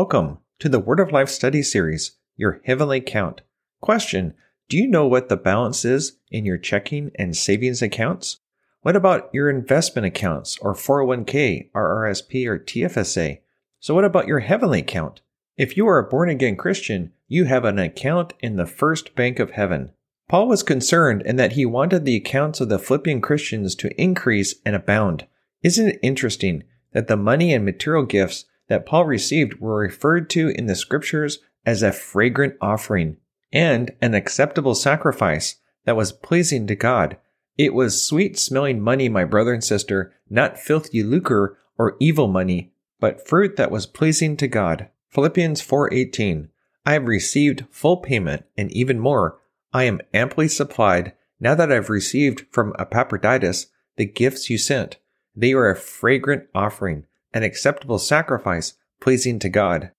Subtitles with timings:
[0.00, 3.42] Welcome to the Word of Life study series, Your Heavenly Account.
[3.82, 4.32] Question
[4.66, 8.38] Do you know what the balance is in your checking and savings accounts?
[8.80, 13.40] What about your investment accounts or 401k, RRSP, or TFSA?
[13.78, 15.20] So, what about your heavenly account?
[15.58, 19.38] If you are a born again Christian, you have an account in the first bank
[19.38, 19.92] of heaven.
[20.30, 24.54] Paul was concerned in that he wanted the accounts of the Philippian Christians to increase
[24.64, 25.26] and abound.
[25.62, 30.50] Isn't it interesting that the money and material gifts that Paul received were referred to
[30.50, 33.16] in the scriptures as a fragrant offering
[33.52, 37.16] and an acceptable sacrifice that was pleasing to God.
[37.58, 42.72] It was sweet smelling money, my brother and sister, not filthy lucre or evil money,
[43.00, 44.88] but fruit that was pleasing to God.
[45.08, 46.48] Philippians 4:18
[46.86, 49.40] I have received full payment and even more
[49.72, 53.66] I am amply supplied now that I've received from Epaphroditus
[53.96, 54.98] the gifts you sent.
[55.34, 59.90] They are a fragrant offering, an acceptable sacrifice pleasing to God.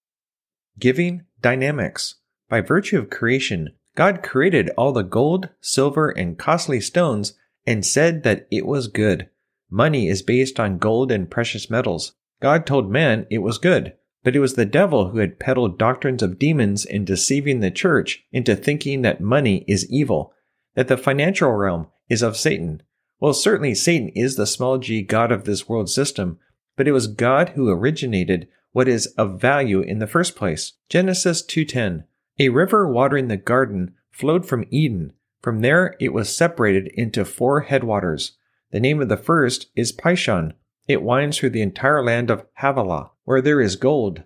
[0.80, 2.16] Giving dynamics.
[2.50, 7.34] By virtue of creation, God created all the gold, silver, and costly stones
[7.66, 9.30] and said that it was good.
[9.70, 12.14] Money is based on gold and precious metals.
[12.42, 13.94] God told man it was good,
[14.24, 18.24] but it was the devil who had peddled doctrines of demons and deceiving the church
[18.32, 20.34] into thinking that money is evil,
[20.76, 22.82] that the financial realm is of Satan.
[23.20, 26.40] Well, certainly Satan is the small g god of this world system,
[26.76, 30.74] but it was God who originated what is of value in the first place.
[30.90, 32.06] Genesis 2:10.
[32.40, 35.14] A river watering the garden flowed from Eden.
[35.42, 38.38] From there it was separated into four headwaters.
[38.72, 40.54] The name of the first is Pishon.
[40.88, 44.24] It winds through the entire land of Havilah, where there is gold.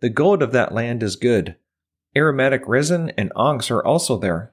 [0.00, 1.56] The gold of that land is good.
[2.16, 4.52] Aromatic resin and onyx are also there.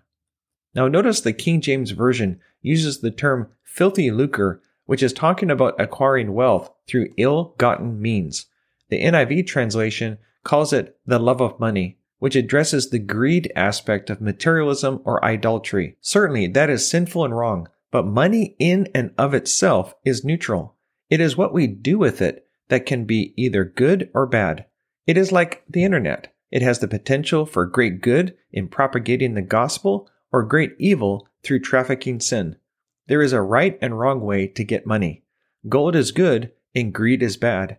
[0.74, 5.80] Now notice the King James Version uses the term filthy lucre which is talking about
[5.80, 8.46] acquiring wealth through ill gotten means.
[8.90, 14.22] The NIV translation calls it the love of money, which addresses the greed aspect of
[14.22, 15.98] materialism or idolatry.
[16.02, 20.76] Certainly, that is sinful and wrong, but money in and of itself is neutral.
[21.10, 24.66] It is what we do with it that can be either good or bad.
[25.08, 26.34] It is like the internet.
[26.52, 31.60] It has the potential for great good in propagating the gospel or great evil through
[31.60, 32.56] trafficking sin.
[33.08, 35.24] There is a right and wrong way to get money.
[35.70, 37.78] Gold is good and greed is bad.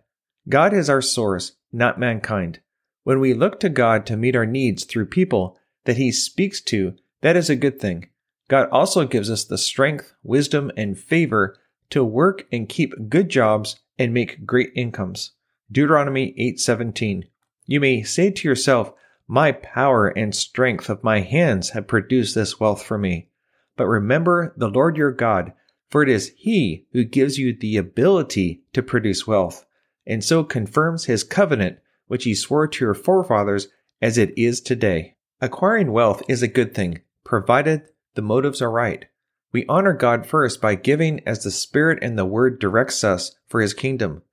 [0.49, 2.59] God is our source, not mankind.
[3.03, 6.95] When we look to God to meet our needs through people that He speaks to,
[7.21, 8.09] that is a good thing.
[8.47, 11.57] God also gives us the strength, wisdom, and favor
[11.89, 15.31] to work and keep good jobs and make great incomes.
[15.69, 17.25] Deuteronomy 8:17.
[17.65, 18.93] You may say to yourself,
[19.27, 23.29] "My power and strength of my hands have produced this wealth for me."
[23.77, 25.53] But remember the Lord your God,
[25.89, 29.65] for it is He who gives you the ability to produce wealth,
[30.05, 33.67] and so confirms His covenant which he swore to your forefathers
[34.01, 35.15] as it is today.
[35.41, 37.83] Acquiring wealth is a good thing, provided
[38.15, 39.05] the motives are right.
[39.51, 43.61] We honor God first by giving as the Spirit and the Word directs us for
[43.61, 44.23] His kingdom.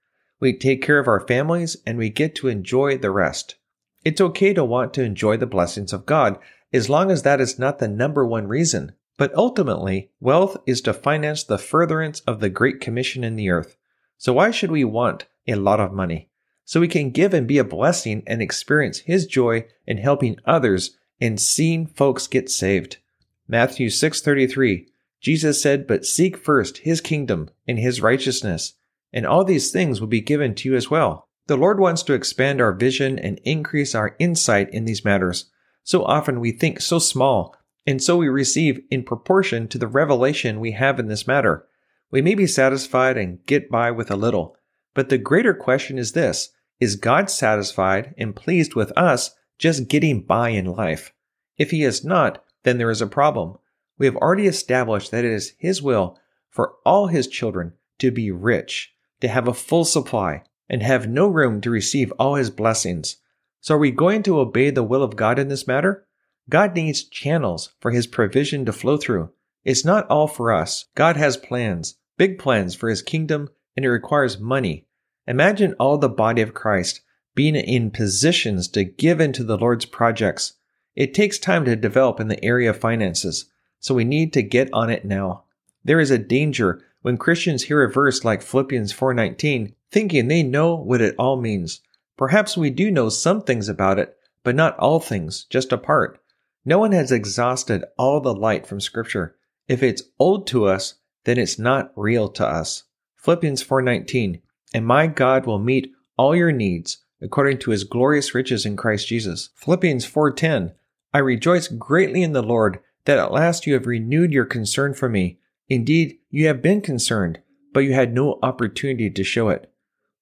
[0.41, 3.56] We take care of our families and we get to enjoy the rest.
[4.05, 6.38] It's okay to want to enjoy the blessings of God
[6.73, 8.93] as long as that is not the number one reason.
[9.16, 13.76] But ultimately, wealth is to finance the furtherance of the Great Commission in the earth.
[14.19, 16.31] So why should we want a lot of money?
[16.64, 20.96] So we can give and be a blessing and experience His joy in helping others
[21.20, 22.99] and seeing folks get saved.
[23.46, 24.88] Matthew 6:33
[25.20, 28.75] Jesus said, "But seek first his kingdom and his righteousness,
[29.10, 32.12] and all these things will be given to you as well." The Lord wants to
[32.12, 35.46] expand our vision and increase our insight in these matters.
[35.82, 40.60] So often we think so small, and so we receive in proportion to the revelation
[40.60, 41.66] we have in this matter.
[42.10, 44.56] We may be satisfied and get by with a little,
[44.94, 46.50] but the greater question is this
[46.81, 51.12] Is God satisfied and pleased with us just getting by in life?
[51.58, 53.58] If He is not, then there is a problem.
[53.98, 58.31] We have already established that it is His will for all His children to be
[58.31, 63.16] rich, to have a full supply, and have no room to receive all His blessings.
[63.60, 66.06] So are we going to obey the will of God in this matter?
[66.49, 69.31] God needs channels for His provision to flow through.
[69.64, 70.87] It's not all for us.
[70.94, 74.87] God has plans, big plans for His kingdom, and it requires money.
[75.26, 77.00] Imagine all the body of Christ
[77.35, 80.55] being in positions to give into the Lord's projects.
[80.94, 83.50] It takes time to develop in the area of finances
[83.85, 85.44] so we need to get on it now.
[85.85, 90.75] There is a danger when Christians hear a verse like Philippians 4:19 thinking they know
[90.75, 91.82] what it all means.
[92.17, 96.19] Perhaps we do know some things about it, but not all things, just a part.
[96.64, 99.37] No one has exhausted all the light from scripture.
[99.69, 100.94] If it's old to us,
[101.25, 102.84] then it's not real to us.
[103.16, 104.40] Philippians 4:19
[104.72, 109.08] And my God will meet all your needs according to his glorious riches in Christ
[109.08, 109.50] Jesus.
[109.56, 110.72] Philippians 4:10
[111.12, 115.08] I rejoice greatly in the Lord that at last you have renewed your concern for
[115.08, 115.38] me.
[115.69, 117.40] Indeed, you have been concerned,
[117.72, 119.70] but you had no opportunity to show it.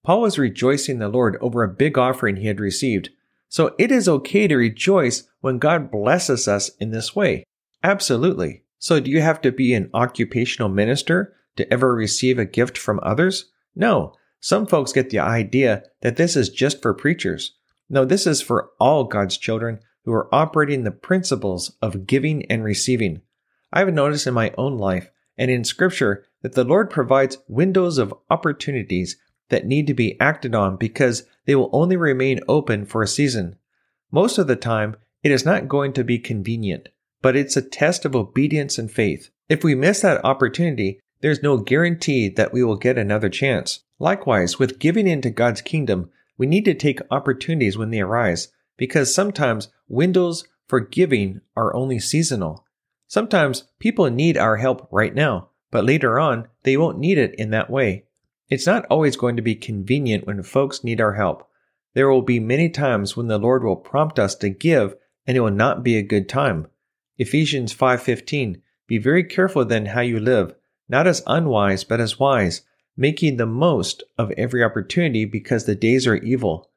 [0.05, 3.11] Paul was rejoicing the Lord over a big offering he had received.
[3.53, 7.45] So it is okay to rejoice when God blesses us in this way.
[7.83, 8.63] Absolutely.
[8.79, 12.99] So do you have to be an occupational minister to ever receive a gift from
[13.03, 13.51] others?
[13.77, 14.15] No.
[14.41, 17.55] Some folks get the idea that this is just for preachers.
[17.91, 22.65] No, this is for all God's children who are operating the principles of giving and
[22.65, 23.21] receiving.
[23.71, 27.99] I have noticed in my own life and in Scripture that the Lord provides windows
[27.99, 33.03] of opportunities that need to be acted on because they will only remain open for
[33.03, 33.57] a season.
[34.11, 36.89] Most of the time, it is not going to be convenient,
[37.21, 39.31] but it's a test of obedience and faith.
[39.49, 43.81] If we miss that opportunity, there's no guarantee that we will get another chance.
[43.99, 49.15] Likewise, with giving into God's kingdom, we need to take opportunities when they arise because
[49.15, 52.67] sometimes windows for giving are only seasonal.
[53.07, 57.51] Sometimes people need our help right now, but later on, they won't need it in
[57.51, 58.05] that way.
[58.53, 61.49] It's not always going to be convenient when folks need our help.
[61.95, 64.95] There will be many times when the Lord will prompt us to give
[65.27, 66.67] and it will not be a good time.
[67.17, 70.55] Ephesians 5:15 Be very careful then how you live,
[70.87, 72.61] not as unwise but as wise,
[72.95, 76.69] making the most of every opportunity because the days are evil.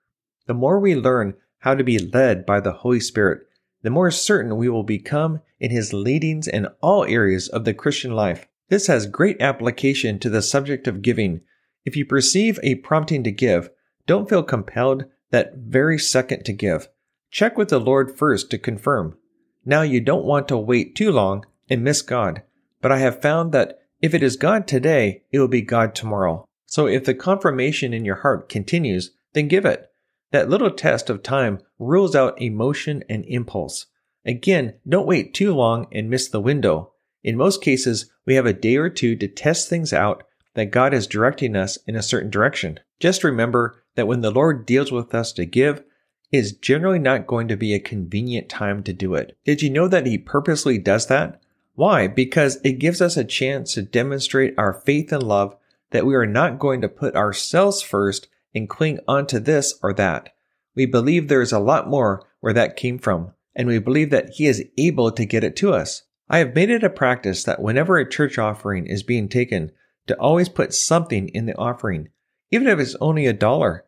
[0.47, 3.49] The more we learn how to be led by the Holy Spirit,
[3.81, 8.13] the more certain we will become in His leadings in all areas of the Christian
[8.13, 8.47] life.
[8.69, 11.41] This has great application to the subject of giving.
[11.85, 13.69] If you perceive a prompting to give,
[14.07, 16.89] don't feel compelled that very second to give.
[17.31, 19.17] Check with the Lord first to confirm.
[19.63, 22.41] Now you don't want to wait too long and miss God,
[22.81, 26.45] but I have found that if it is God today, it will be God tomorrow.
[26.65, 29.89] So if the confirmation in your heart continues, then give it.
[30.31, 33.85] That little test of time rules out emotion and impulse.
[34.25, 36.93] Again, don't wait too long and miss the window.
[37.23, 40.23] In most cases, we have a day or two to test things out
[40.55, 42.79] that God is directing us in a certain direction.
[42.99, 45.83] Just remember that when the Lord deals with us to give,
[46.31, 49.37] is generally not going to be a convenient time to do it.
[49.45, 51.41] Did you know that He purposely does that?
[51.75, 52.07] Why?
[52.07, 55.55] Because it gives us a chance to demonstrate our faith and love
[55.91, 60.33] that we are not going to put ourselves first and cling onto this or that.
[60.73, 64.31] We believe there is a lot more where that came from, and we believe that
[64.31, 66.03] He is able to get it to us.
[66.29, 69.71] I have made it a practice that whenever a church offering is being taken,
[70.07, 72.09] to always put something in the offering,
[72.51, 73.85] even if it's only a dollar.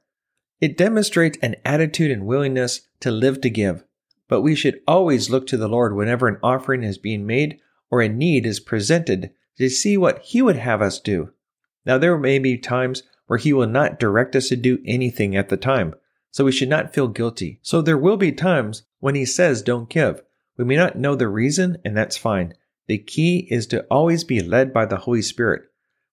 [0.59, 3.83] It demonstrates an attitude and willingness to live to give.
[4.27, 7.59] But we should always look to the Lord whenever an offering is being made
[7.89, 11.31] or a need is presented to see what He would have us do.
[11.85, 15.49] Now, there may be times where He will not direct us to do anything at
[15.49, 15.93] the time.
[16.31, 17.59] so we should not feel guilty.
[17.61, 20.21] So there will be times when He says don't give.
[20.57, 22.53] We may not know the reason, and that's fine.
[22.87, 25.63] The key is to always be led by the Holy Spirit.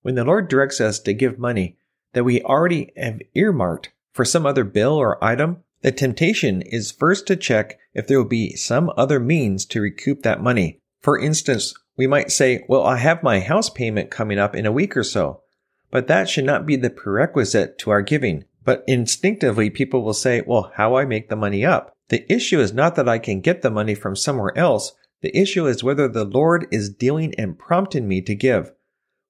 [0.05, 1.79] When the Lord directs us to give money
[2.13, 7.27] that we already have earmarked for some other bill or item, the temptation is first
[7.27, 10.79] to check if there will be some other means to recoup that money.
[11.01, 14.73] For instance, we might say, well, I have my house payment coming up in a
[14.73, 15.41] week or so.
[15.91, 18.45] But that should not be the prerequisite to our giving.
[18.63, 21.95] But instinctively, people will say, well, how I make the money up?
[22.11, 24.93] The issue is not that I can get the money from somewhere else.
[25.23, 28.71] The issue is whether the Lord is dealing and prompting me to give.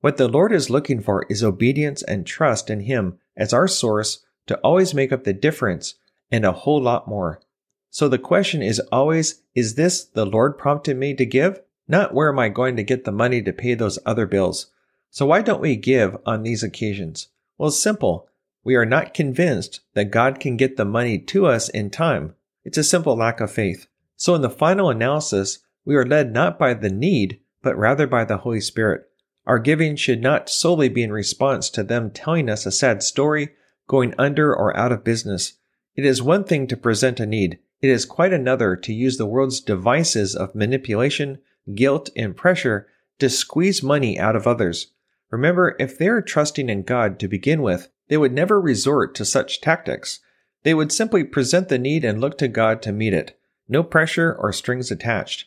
[0.05, 4.23] What the Lord is looking for is obedience and trust in Him as our source
[4.47, 5.95] to always make up the difference
[6.31, 7.41] and a whole lot more.
[7.89, 11.63] So the question is always, is this the Lord prompting me to give?
[11.89, 14.67] Not where am I going to get the money to pay those other bills?
[15.09, 17.29] So why don't we give on these occasions?
[17.57, 18.29] Well, it's simple.
[18.63, 22.35] We are not convinced that God can get the money to us in time.
[22.63, 23.87] It's a simple lack of faith.
[24.17, 28.27] So in the final analysis, we are led not by the need, but rather by
[28.27, 29.09] the Holy Spirit.
[29.47, 33.51] Our giving should not solely be in response to them telling us a sad story,
[33.87, 35.55] going under or out of business.
[35.95, 37.59] It is one thing to present a need.
[37.83, 41.39] It is quite another to use the world's devices of manipulation,
[41.75, 44.89] guilt, and pressure to squeeze money out of others.
[45.31, 49.25] Remember, if they are trusting in God to begin with, they would never resort to
[49.25, 50.21] such tactics.
[50.63, 53.39] They would simply present the need and look to God to meet it.
[53.69, 55.47] No pressure or strings attached.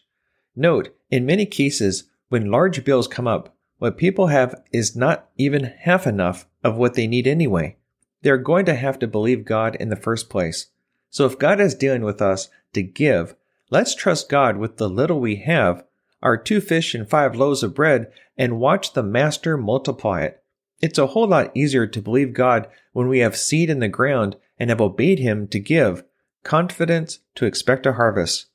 [0.55, 5.73] Note, in many cases, when large bills come up, what people have is not even
[5.81, 7.77] half enough of what they need anyway.
[8.21, 10.67] They're going to have to believe God in the first place.
[11.09, 13.35] So if God is dealing with us to give,
[13.69, 15.83] let's trust God with the little we have
[16.21, 20.43] our two fish and five loaves of bread and watch the Master multiply it.
[20.81, 24.35] It's a whole lot easier to believe God when we have seed in the ground
[24.59, 26.03] and have obeyed Him to give,
[26.43, 28.47] confidence to expect a harvest.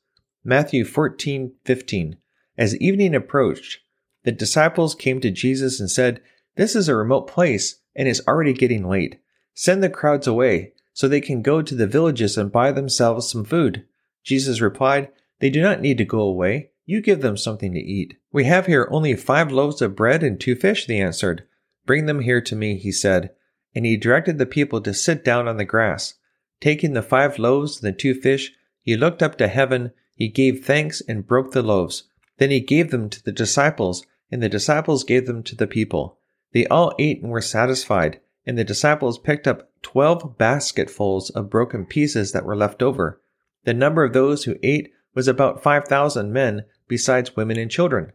[0.43, 2.17] Matthew 14:15.
[2.57, 3.79] As evening approached,
[4.23, 6.21] the disciples came to Jesus and said,
[6.55, 9.19] This is a remote place and it's already getting late.
[9.53, 13.43] Send the crowds away so they can go to the villages and buy themselves some
[13.43, 13.85] food.
[14.23, 16.71] Jesus replied, They do not need to go away.
[16.85, 18.17] You give them something to eat.
[18.31, 21.43] We have here only five loaves of bread and two fish, they answered.
[21.85, 23.31] Bring them here to me, he said.
[23.75, 26.15] And he directed the people to sit down on the grass.
[26.61, 30.63] Taking the five loaves and the two fish, he looked up to heaven, he gave
[30.63, 32.03] thanks and broke the loaves.
[32.37, 36.17] Then he gave them to the disciples, and the disciples gave them to the people.
[36.53, 41.85] They all ate and were satisfied, and the disciples picked up twelve basketfuls of broken
[41.85, 43.21] pieces that were left over.
[43.65, 48.11] The number of those who ate was about 5,000 men, besides women and children.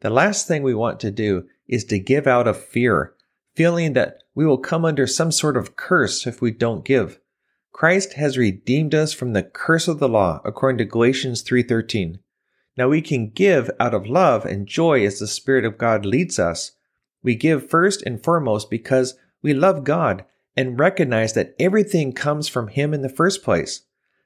[0.00, 3.14] The last thing we want to do is to give out of fear,
[3.54, 7.20] feeling that we will come under some sort of curse if we don't give.
[7.70, 12.18] Christ has redeemed us from the curse of the law according to Galatians 3:13.
[12.80, 16.38] Now we can give out of love and joy as the spirit of God leads
[16.38, 16.72] us.
[17.22, 20.24] We give first and foremost because we love God
[20.56, 23.82] and recognize that everything comes from him in the first place.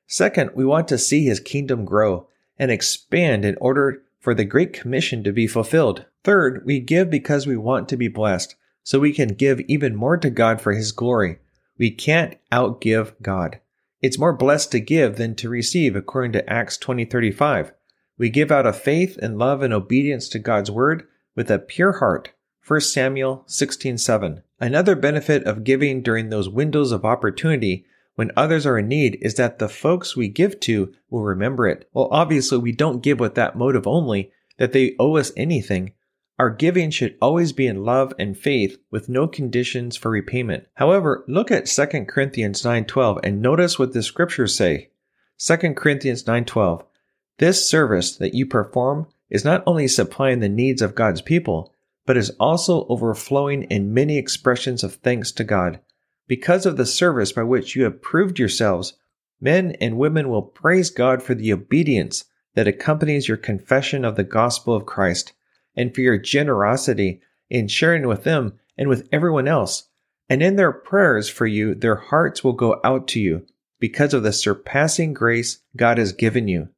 [0.07, 4.73] Second, we want to see his kingdom grow and expand in order for the Great
[4.73, 6.05] Commission to be fulfilled.
[6.23, 10.17] Third, we give because we want to be blessed, so we can give even more
[10.19, 11.41] to God for his glory.
[11.77, 13.59] We can't outgive God.
[14.01, 17.73] It's more blessed to give than to receive, according to Acts 20:35.
[18.17, 21.95] We give out of faith and love and obedience to God's word with a pure
[21.95, 22.31] heart.
[22.67, 24.43] 1 Samuel 16:7.
[24.61, 29.35] Another benefit of giving during those windows of opportunity when others are in need is
[29.35, 31.89] that the folks we give to will remember it.
[31.93, 35.93] Well, obviously, we don't give with that motive only, that they owe us anything.
[36.39, 40.67] Our giving should always be in love and faith with no conditions for repayment.
[40.75, 44.91] However, look at 2 Corinthians 9:12 and notice what the scriptures say.
[45.37, 46.85] 2 Corinthians 9:12
[47.39, 51.73] This service that you perform is not only supplying the needs of God's people,
[52.07, 55.81] but is also overflowing in many expressions of thanks to God.
[56.29, 58.95] Because of the service by which you have proved yourselves,
[59.41, 62.25] men and women will praise God for the obedience
[62.55, 65.33] that accompanies your confession of the gospel of Christ
[65.75, 69.89] and for your generosity in sharing with them and with everyone else.
[70.29, 73.45] And in their prayers for you, their hearts will go out to you
[73.81, 76.69] because of the surpassing grace God has given you.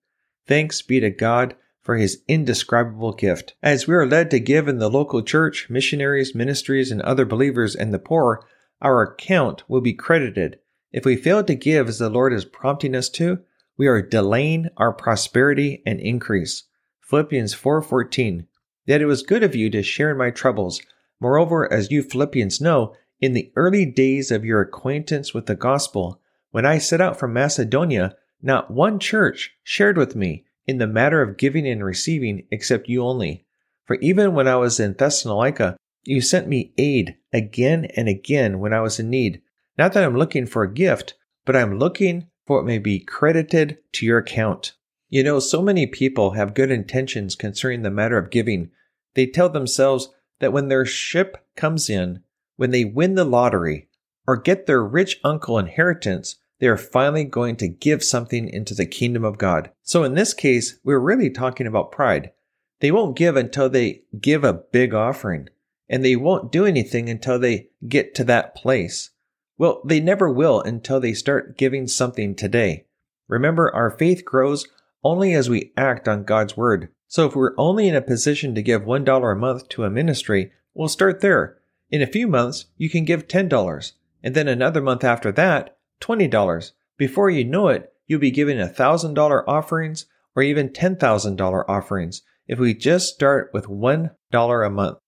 [0.47, 3.55] Thanks be to God for his indescribable gift.
[3.62, 7.76] As we are led to give in the local church, missionaries, ministries, and other believers
[7.76, 8.45] and the poor,
[8.83, 10.59] our account will be credited.
[10.93, 13.41] If we fail to give as the Lord is prompting us to,
[13.76, 16.65] we are delaying our prosperity and increase.
[17.00, 18.47] Philippians 4:14.
[18.87, 20.81] That it was good of you to share in my troubles.
[21.21, 26.21] Moreover, as you Philippians know, in the early days of your acquaintance with the gospel,
[26.50, 31.23] When I set out from Macedonia, not one church shared with me in the matter
[31.23, 33.45] of giving and receiving except you only.
[33.85, 38.73] For even when I was in Thessalonica, you sent me aid again and again when
[38.73, 39.43] I was in need.
[39.78, 41.14] Not that I'm looking for a gift,
[41.45, 44.73] but I'm looking for what may be credited to your account.
[45.09, 48.71] You know, so many people have good intentions concerning the matter of giving.
[49.14, 50.09] They tell themselves
[50.40, 52.23] that when their ship comes in,
[52.57, 53.88] when they win the lottery,
[54.26, 58.87] or get their rich uncle inheritance, they are finally going to give something into the
[58.87, 59.71] kingdom of God.
[59.83, 62.33] So in this case, we're really talking about pride.
[62.81, 65.49] They won't give until they give a big offering,
[65.89, 69.11] and they won't do anything until they get to that place.
[69.59, 72.87] Well, they never will until they start giving something today.
[73.29, 74.67] Remember, our faith grows
[75.03, 76.89] only as we act on God's word.
[77.09, 80.53] So if we're only in a position to give $1 a month to a ministry,
[80.75, 81.59] we'll start there.
[81.91, 86.73] In a few months, you can give $10, and then another month after that, $20.
[86.97, 92.75] Before you know it, you'll be giving $1,000 offerings or even $10,000 offerings if we
[92.75, 94.99] just start with $1 a month.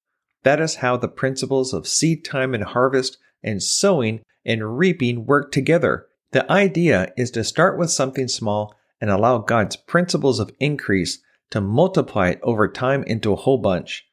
[0.45, 5.52] That is how the principles of seed time and harvest and sowing and reaping work
[5.52, 6.07] together.
[6.33, 11.61] The idea is to start with something small and allow God's principles of increase to
[11.61, 14.04] multiply it over time into a whole bunch.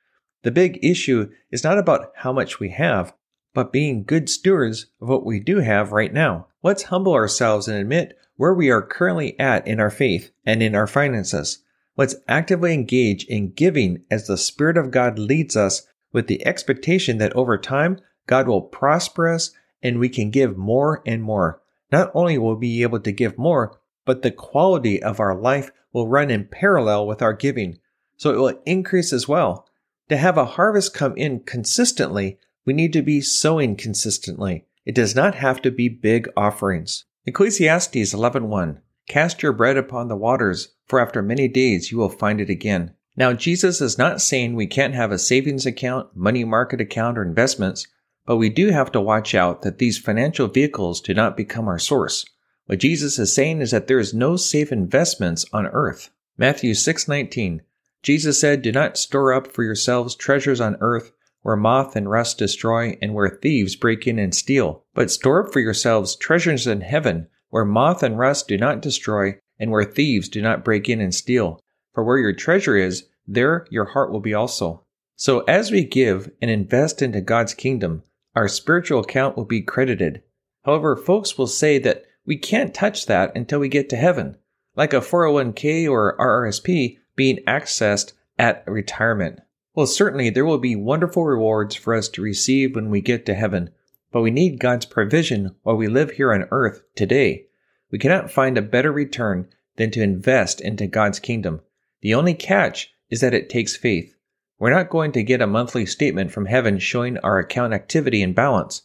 [0.44, 3.14] The big issue is not about how much we have,
[3.56, 6.46] but being good stewards of what we do have right now.
[6.62, 10.76] Let's humble ourselves and admit where we are currently at in our faith and in
[10.76, 11.64] our finances.
[11.98, 17.18] Let's actively engage in giving as the Spirit of God leads us with the expectation
[17.20, 21.62] that over time, God will prosper us and we can give more and more.
[21.92, 25.72] Not only will we be able to give more, but the quality of our life
[25.94, 27.80] will run in parallel with our giving.
[28.18, 29.68] So it will increase as well.
[30.10, 34.66] To have a harvest come in consistently, we need to be sowing consistently.
[34.86, 37.06] It does not have to be big offerings.
[37.26, 42.42] Ecclesiastes 11:1 Cast your bread upon the waters, for after many days you will find
[42.42, 42.92] it again.
[43.16, 47.24] Now Jesus is not saying we can't have a savings account, money market account, or
[47.24, 47.88] investments,
[48.26, 51.80] but we do have to watch out that these financial vehicles do not become our
[51.80, 52.26] source.
[52.66, 56.10] What Jesus is saying is that there is no safe investments on earth.
[56.36, 57.62] Matthew 6:19.
[58.02, 61.12] Jesus said, "Do not store up for yourselves treasures on earth
[61.46, 65.54] where moth and rust destroy and where thieves break in and steal, but store up
[65.54, 70.28] for yourselves treasures in heaven where moth and rust do not destroy and where thieves
[70.28, 71.60] do not break in and steal.
[71.94, 74.86] For where your treasure is, there your heart will be also."
[75.18, 78.02] So as we give and invest into God's kingdom,
[78.36, 80.24] our spiritual account will be credited.
[80.64, 84.38] However, folks will say that we can't touch that until we get to heaven,
[84.76, 89.42] like a 401k or RRSP being accessed at retirement.
[89.76, 93.34] Well, certainly there will be wonderful rewards for us to receive when we get to
[93.34, 93.72] heaven,
[94.10, 97.48] but we need God's provision while we live here on earth today.
[97.92, 101.60] We cannot find a better return than to invest into God's kingdom.
[102.00, 104.16] The only catch is that it takes faith.
[104.60, 108.34] We're not going to get a monthly statement from heaven showing our account activity and
[108.34, 108.84] balance.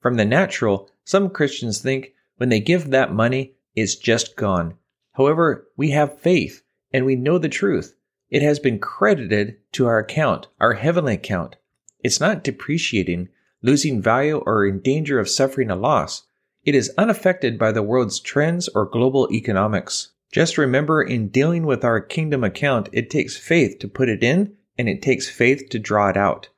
[0.00, 4.74] From the natural, some Christians think when they give that money, it's just gone.
[5.12, 7.94] However, we have faith and we know the truth.
[8.32, 11.56] It has been credited to our account, our heavenly account.
[12.02, 13.28] It's not depreciating,
[13.60, 16.22] losing value, or in danger of suffering a loss.
[16.64, 20.12] It is unaffected by the world's trends or global economics.
[20.32, 24.56] Just remember in dealing with our kingdom account, it takes faith to put it in
[24.78, 26.48] and it takes faith to draw it out.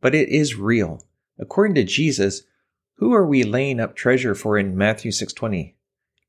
[0.00, 1.04] But it is real.
[1.36, 2.44] According to Jesus,
[2.98, 5.74] who are we laying up treasure for in Matthew 6:20?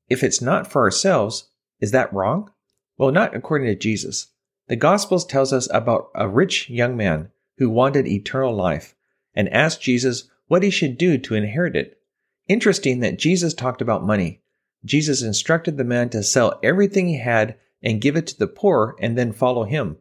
[0.08, 2.50] If it's not for ourselves, is that wrong?
[2.98, 4.32] Well, not according to Jesus.
[4.68, 8.94] The Gospels tells us about a rich young man who wanted eternal life
[9.34, 12.00] and asked Jesus what he should do to inherit it.
[12.48, 14.40] Interesting that Jesus talked about money.
[14.84, 18.96] Jesus instructed the man to sell everything he had and give it to the poor
[19.00, 19.98] and then follow him.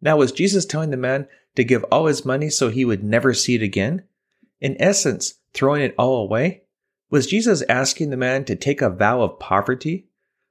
[0.00, 3.32] Now, was Jesus telling the man to give all his money so he would never
[3.32, 4.04] see it again?
[4.60, 6.62] In essence, throwing it all away?
[7.10, 10.06] Was Jesus asking the man to take a vow of poverty?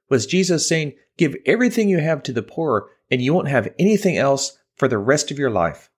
[0.08, 4.16] Was Jesus saying, Give everything you have to the poor and you won't have anything
[4.16, 5.90] else for the rest of your life?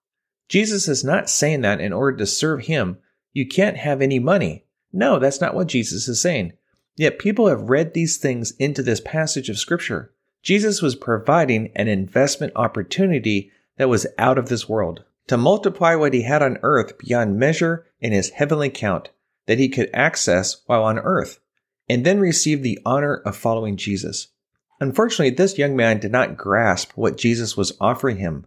[0.49, 2.97] Jesus is not saying that in order to serve him,
[3.33, 4.65] you can't have any money.
[4.93, 6.53] No, that's not what Jesus is saying.
[6.95, 10.13] Yet people have read these things into this passage of Scripture.
[10.41, 16.13] Jesus was providing an investment opportunity that was out of this world to multiply what
[16.13, 19.09] he had on earth beyond measure in his heavenly account
[19.45, 21.39] that he could access while on earth,
[21.89, 24.27] and then receive the honor of following Jesus.
[24.79, 28.45] Unfortunately, this young man did not grasp what Jesus was offering him.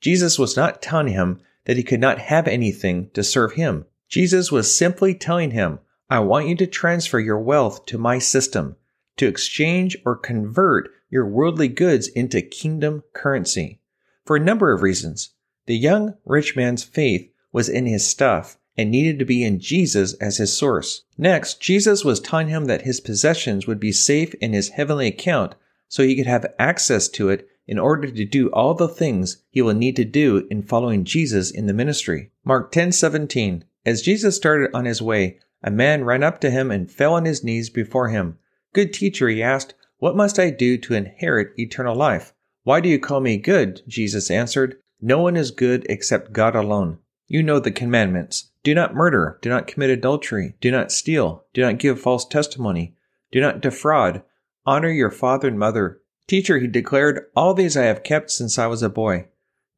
[0.00, 3.84] Jesus was not telling him that he could not have anything to serve him.
[4.08, 5.78] Jesus was simply telling him,
[6.10, 8.76] I want you to transfer your wealth to my system,
[9.18, 13.80] to exchange or convert your worldly goods into kingdom currency.
[14.24, 15.30] For a number of reasons.
[15.66, 20.14] The young rich man's faith was in his stuff and needed to be in Jesus
[20.14, 21.04] as his source.
[21.18, 25.54] Next, Jesus was telling him that his possessions would be safe in his heavenly account
[25.88, 29.62] so he could have access to it in order to do all the things he
[29.62, 32.30] will need to do in following Jesus in the ministry.
[32.44, 36.90] Mark 10:17 As Jesus started on his way, a man ran up to him and
[36.90, 38.38] fell on his knees before him.
[38.72, 42.32] Good teacher, he asked, what must I do to inherit eternal life?
[42.62, 43.82] Why do you call me good?
[43.88, 46.98] Jesus answered, No one is good except God alone.
[47.26, 48.50] You know the commandments.
[48.62, 49.38] Do not murder.
[49.42, 50.54] Do not commit adultery.
[50.60, 51.44] Do not steal.
[51.52, 52.94] Do not give false testimony.
[53.32, 54.22] Do not defraud.
[54.68, 56.02] Honor your father and mother.
[56.26, 59.28] Teacher, he declared, all these I have kept since I was a boy.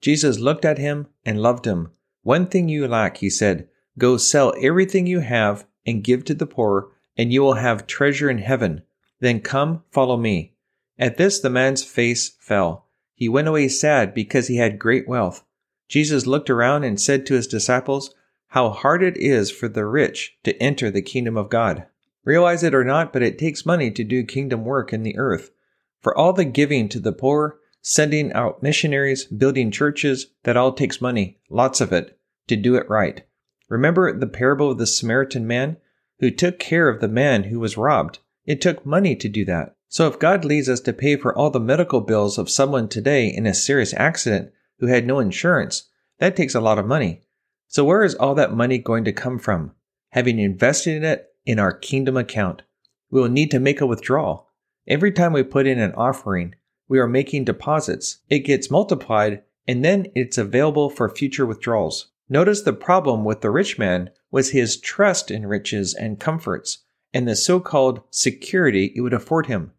[0.00, 1.92] Jesus looked at him and loved him.
[2.24, 3.68] One thing you lack, he said.
[3.98, 8.28] Go sell everything you have and give to the poor, and you will have treasure
[8.28, 8.82] in heaven.
[9.20, 10.54] Then come, follow me.
[10.98, 12.88] At this the man's face fell.
[13.14, 15.44] He went away sad because he had great wealth.
[15.88, 18.12] Jesus looked around and said to his disciples,
[18.48, 21.86] How hard it is for the rich to enter the kingdom of God.
[22.24, 25.50] Realize it or not, but it takes money to do kingdom work in the earth.
[26.00, 31.00] For all the giving to the poor, sending out missionaries, building churches, that all takes
[31.00, 33.22] money, lots of it, to do it right.
[33.68, 35.76] Remember the parable of the Samaritan man
[36.18, 38.18] who took care of the man who was robbed.
[38.44, 39.76] It took money to do that.
[39.88, 43.26] So if God leads us to pay for all the medical bills of someone today
[43.26, 47.22] in a serious accident who had no insurance, that takes a lot of money.
[47.66, 49.72] So where is all that money going to come from?
[50.10, 52.62] Having invested in it in our kingdom account,
[53.10, 54.48] we will need to make a withdrawal.
[54.86, 56.54] Every time we put in an offering,
[56.88, 58.18] we are making deposits.
[58.28, 62.08] It gets multiplied and then it's available for future withdrawals.
[62.28, 66.78] Notice the problem with the rich man was his trust in riches and comforts
[67.12, 69.72] and the so called security it would afford him.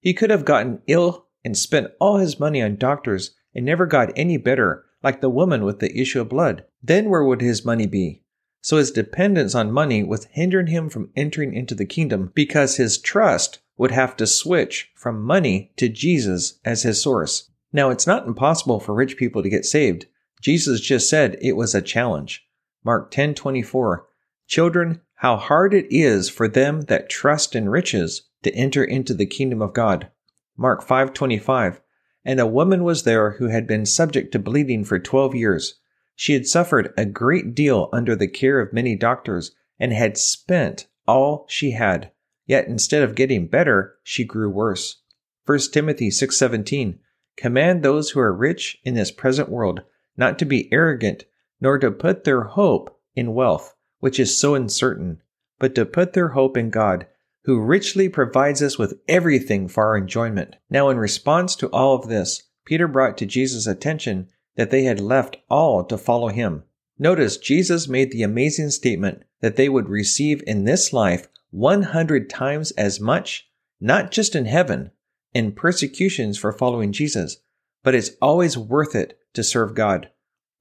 [0.00, 4.12] He could have gotten ill and spent all his money on doctors and never got
[4.16, 6.64] any better, like the woman with the issue of blood.
[6.82, 8.23] Then where would his money be?
[8.64, 12.96] So his dependence on money was hindering him from entering into the kingdom because his
[12.96, 17.50] trust would have to switch from money to Jesus as his source.
[17.74, 20.06] Now, it's not impossible for rich people to get saved.
[20.40, 22.48] Jesus just said it was a challenge.
[22.82, 24.06] Mark 10:24
[24.46, 29.26] Children, how hard it is for them that trust in riches to enter into the
[29.26, 30.08] kingdom of God.
[30.56, 31.82] Mark 5:25
[32.24, 35.80] And a woman was there who had been subject to bleeding for 12 years.
[36.14, 40.86] She had suffered a great deal under the care of many doctors and had spent
[41.06, 42.12] all she had.
[42.46, 45.02] Yet instead of getting better, she grew worse.
[45.46, 46.98] 1 Timothy 6:17
[47.36, 49.82] Command those who are rich in this present world
[50.16, 51.24] not to be arrogant,
[51.60, 53.74] nor to put their hope in wealth
[54.04, 55.22] which is so uncertain,
[55.58, 57.06] but to put their hope in God,
[57.44, 60.56] who richly provides us with everything for our enjoyment.
[60.68, 65.00] Now, in response to all of this, Peter brought to Jesus' attention that they had
[65.00, 66.64] left all to follow him.
[66.98, 72.70] Notice Jesus made the amazing statement that they would receive in this life 100 times
[72.72, 73.48] as much,
[73.80, 74.90] not just in heaven,
[75.32, 77.38] in persecutions for following Jesus,
[77.82, 80.10] but it's always worth it to serve God.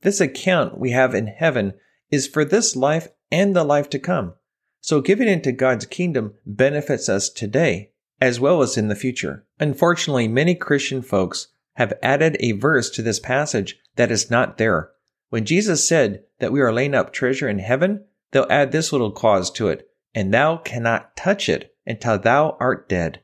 [0.01, 1.73] This account we have in heaven
[2.11, 4.33] is for this life and the life to come.
[4.81, 9.45] So giving into God's kingdom benefits us today as well as in the future.
[9.59, 14.91] Unfortunately, many Christian folks have added a verse to this passage that is not there.
[15.29, 19.11] When Jesus said that we are laying up treasure in heaven, they'll add this little
[19.11, 23.21] clause to it, and thou cannot touch it until thou art dead.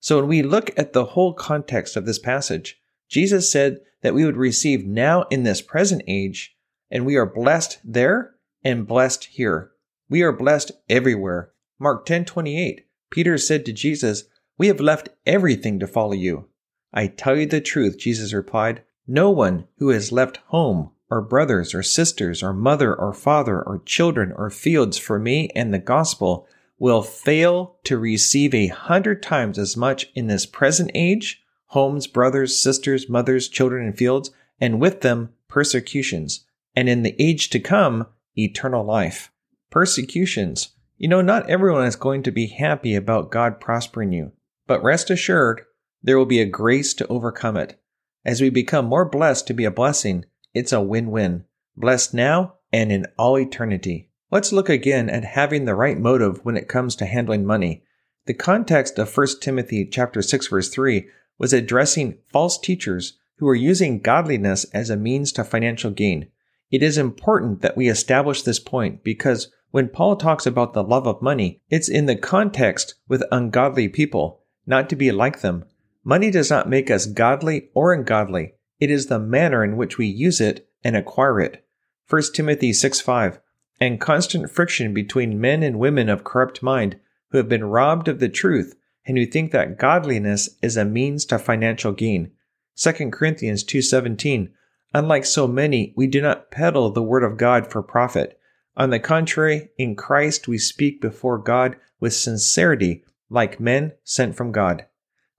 [0.00, 4.24] So when we look at the whole context of this passage, Jesus said that we
[4.24, 6.56] would receive now in this present age,
[6.90, 9.72] and we are blessed there and blessed here.
[10.08, 11.52] We are blessed everywhere.
[11.78, 12.86] Mark 10:28.
[13.10, 14.24] Peter said to Jesus,
[14.56, 16.48] "We have left everything to follow you."
[16.92, 18.82] I tell you the truth, Jesus replied.
[19.10, 23.80] No one who has left home or brothers or sisters or mother or father or
[23.86, 26.46] children or fields for me and the gospel
[26.78, 31.42] will fail to receive a hundred times as much in this present age
[31.72, 37.50] homes, brothers, sisters, mothers, children, and fields, and with them persecutions, and in the age
[37.50, 39.30] to come eternal life.
[39.70, 40.70] Persecutions.
[40.96, 44.32] You know, not everyone is going to be happy about God prospering you,
[44.66, 45.62] but rest assured,
[46.02, 47.78] there will be a grace to overcome it.
[48.24, 51.44] As we become more blessed to be a blessing, it's a win-win.
[51.76, 54.10] Blessed now and in all eternity.
[54.30, 57.84] Let's look again at having the right motive when it comes to handling money.
[58.26, 63.54] The context of 1 Timothy chapter 6 verse 3 was addressing false teachers who were
[63.54, 66.28] using godliness as a means to financial gain.
[66.70, 71.06] It is important that we establish this point because When Paul talks about the love
[71.06, 75.64] of money, it's in the context with ungodly people, not to be like them.
[76.08, 78.54] Money does not make us godly or ungodly.
[78.80, 81.66] It is the manner in which we use it and acquire it.
[82.08, 83.38] 1 Timothy 6 5.
[83.78, 86.98] And constant friction between men and women of corrupt mind
[87.30, 91.26] who have been robbed of the truth and who think that godliness is a means
[91.26, 92.30] to financial gain.
[92.76, 94.48] 2 Corinthians 2:17
[94.94, 98.40] Unlike so many, we do not peddle the word of God for profit.
[98.78, 104.52] On the contrary, in Christ we speak before God with sincerity, like men sent from
[104.52, 104.86] God.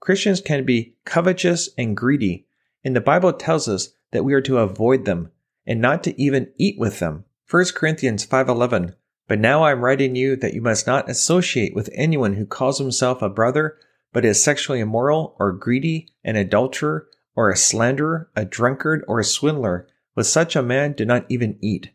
[0.00, 2.46] Christians can be covetous and greedy,
[2.82, 5.30] and the Bible tells us that we are to avoid them
[5.66, 7.24] and not to even eat with them.
[7.48, 8.94] 1 Corinthians 5:11
[9.28, 12.78] But now I am writing you that you must not associate with anyone who calls
[12.78, 13.76] himself a brother
[14.12, 19.24] but is sexually immoral or greedy, an adulterer, or a slanderer, a drunkard, or a
[19.24, 19.86] swindler.
[20.14, 21.90] With such a man do not even eat.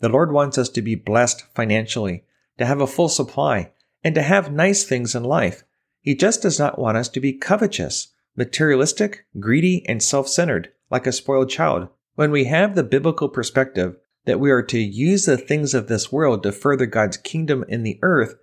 [0.00, 2.24] The Lord wants us to be blessed financially,
[2.58, 3.70] to have a full supply,
[4.02, 5.62] and to have nice things in life.
[6.00, 11.06] He just does not want us to be covetous, materialistic, greedy, and self centered, like
[11.06, 11.88] a spoiled child.
[12.14, 16.10] When we have the biblical perspective that we are to use the things of this
[16.10, 18.34] world to further God's kingdom in the earth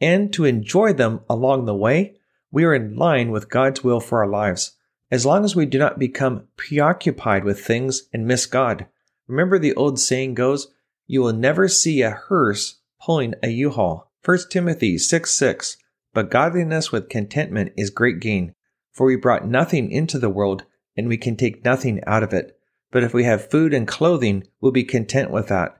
[0.00, 2.16] and to enjoy them along the way,
[2.50, 4.76] we are in line with God's will for our lives.
[5.10, 8.86] As long as we do not become preoccupied with things and miss God.
[9.26, 10.68] Remember the old saying goes,
[11.06, 14.10] you will never see a hearse pulling a U-Haul.
[14.24, 15.76] 1 Timothy 6 6
[16.16, 18.54] but godliness with contentment is great gain,
[18.90, 20.64] for we brought nothing into the world,
[20.96, 22.58] and we can take nothing out of it.
[22.90, 25.76] But if we have food and clothing, we'll be content with that.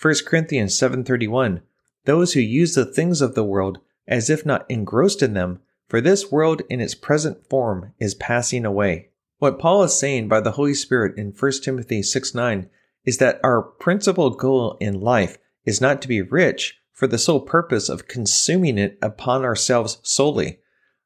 [0.00, 1.62] 1 Corinthians 7:31
[2.04, 6.00] Those who use the things of the world as if not engrossed in them, for
[6.00, 9.08] this world in its present form is passing away.
[9.38, 12.70] What Paul is saying by the Holy Spirit in 1 Timothy 6 9
[13.04, 17.40] is that our principal goal in life is not to be rich, for the sole
[17.40, 20.58] purpose of consuming it upon ourselves solely.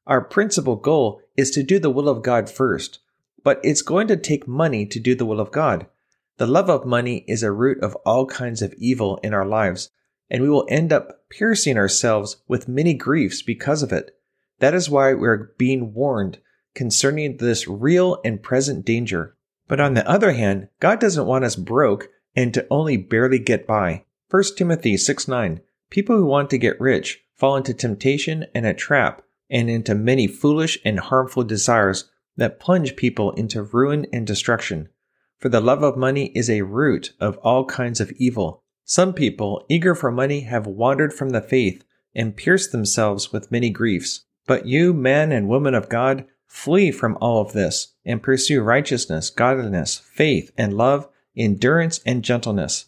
[0.05, 2.99] Our principal goal is to do the will of God first,
[3.45, 5.87] but it's going to take money to do the will of God.
[6.35, 9.89] The love of money is a root of all kinds of evil in our lives,
[10.29, 14.19] and we will end up piercing ourselves with many griefs because of it.
[14.59, 16.39] That is why we're being warned
[16.73, 19.37] concerning this real and present danger.
[19.69, 23.65] But on the other hand, God doesn't want us broke and to only barely get
[23.65, 24.03] by.
[24.29, 28.73] 1 Timothy 6 9 People who want to get rich fall into temptation and a
[28.73, 34.89] trap and into many foolish and harmful desires that plunge people into ruin and destruction.
[35.37, 38.63] For the love of money is a root of all kinds of evil.
[38.83, 43.69] Some people, eager for money, have wandered from the faith and pierced themselves with many
[43.69, 44.25] griefs.
[44.47, 49.29] But you, man and woman of God, flee from all of this and pursue righteousness,
[49.29, 52.85] godliness, faith, and love, endurance, and gentleness.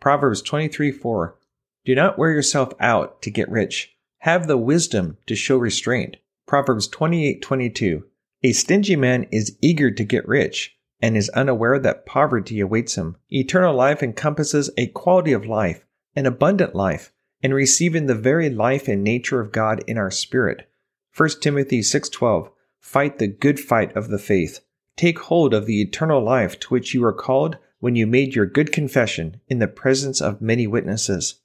[0.00, 1.36] Proverbs 23 4.
[1.84, 3.96] Do not wear yourself out to get rich.
[4.18, 6.18] Have the wisdom to show restraint.
[6.46, 8.04] Proverbs 28:22.
[8.42, 13.16] A stingy man is eager to get rich and is unaware that poverty awaits him.
[13.30, 17.12] Eternal life encompasses a quality of life, an abundant life,
[17.42, 20.68] and receiving the very life and nature of God in our spirit.
[21.16, 22.50] 1 Timothy 6:12.
[22.78, 24.60] Fight the good fight of the faith.
[24.96, 28.44] Take hold of the eternal life to which you were called when you made your
[28.44, 31.36] good confession in the presence of many witnesses.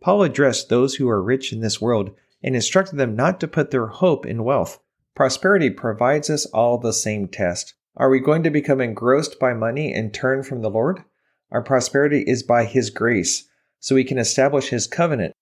[0.00, 3.70] Paul addressed those who are rich in this world and instructed them not to put
[3.70, 4.78] their hope in wealth.
[5.14, 7.74] Prosperity provides us all the same test.
[7.96, 11.02] Are we going to become engrossed by money and turn from the Lord?
[11.50, 13.48] Our prosperity is by His grace,
[13.80, 15.34] so we can establish His covenant,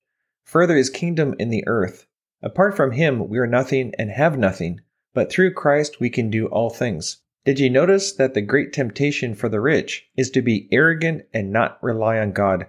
[0.45, 2.07] further His kingdom in the earth.
[2.43, 4.81] Apart from Him, we are nothing and have nothing,
[5.13, 7.19] but through Christ we can do all things.
[7.45, 11.53] Did you notice that the great temptation for the rich is to be arrogant and
[11.53, 12.67] not rely on God?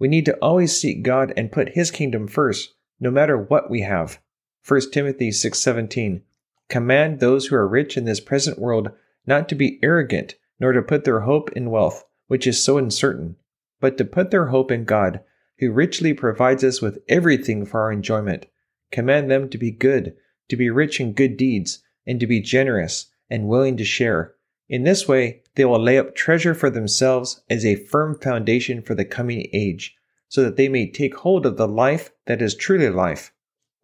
[0.00, 3.82] We need to always seek God and put his kingdom first, no matter what we
[3.82, 4.18] have.
[4.66, 6.22] 1 Timothy 6:17
[6.70, 8.90] Command those who are rich in this present world
[9.26, 13.36] not to be arrogant, nor to put their hope in wealth, which is so uncertain,
[13.78, 15.20] but to put their hope in God,
[15.58, 18.46] who richly provides us with everything for our enjoyment.
[18.90, 20.16] Command them to be good,
[20.48, 24.34] to be rich in good deeds, and to be generous and willing to share.
[24.66, 28.94] In this way, they will lay up treasure for themselves as a firm foundation for
[28.94, 29.94] the coming age,
[30.26, 33.30] so that they may take hold of the life that is truly life.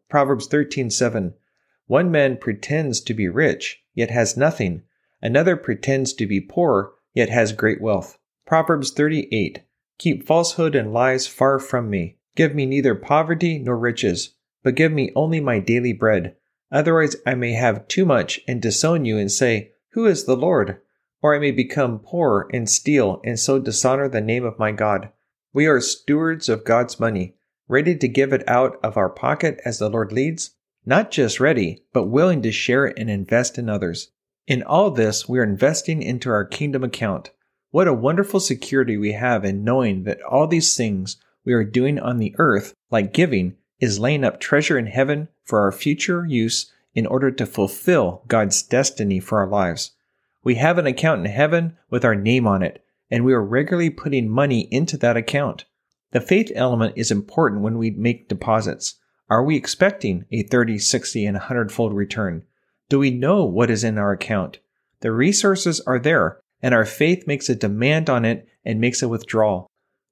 [0.09, 1.35] Proverbs 13:7
[1.87, 4.85] One man pretends to be rich, yet has nothing.
[5.21, 8.17] Another pretends to be poor, yet has great wealth.
[8.47, 9.61] Proverbs 38
[9.99, 12.17] Keep falsehood and lies far from me.
[12.37, 14.31] Give me neither poverty nor riches,
[14.63, 16.37] but give me only my daily bread.
[16.73, 20.81] Otherwise I may have too much and disown you and say, who is the Lord?
[21.27, 25.09] Or I may become poor and steal and so dishonor the name of my God.
[25.53, 27.35] We are stewards of God's money.
[27.67, 30.53] ready to give it out of our pocket as the Lord leads,
[30.85, 34.13] not just ready, but willing to share it and invest in others.
[34.47, 37.33] In all this, we are investing into our kingdom account.
[37.73, 41.99] What a wonderful security we have in knowing that all these things we are doing
[41.99, 46.71] on the earth, like giving, is laying up treasure in heaven for our future use
[46.95, 49.91] in order to fulfill God's destiny for our lives.
[50.47, 52.81] We have an account in heaven with our name on it,
[53.11, 55.65] and we are regularly putting money into that account.
[56.13, 58.95] The faith element is important when we make deposits.
[59.29, 62.45] Are we expecting a 30, 60, and 100 fold return?
[62.89, 64.61] Do we know what is in our account?
[65.01, 69.09] The resources are there, and our faith makes a demand on it and makes a
[69.09, 69.67] withdrawal.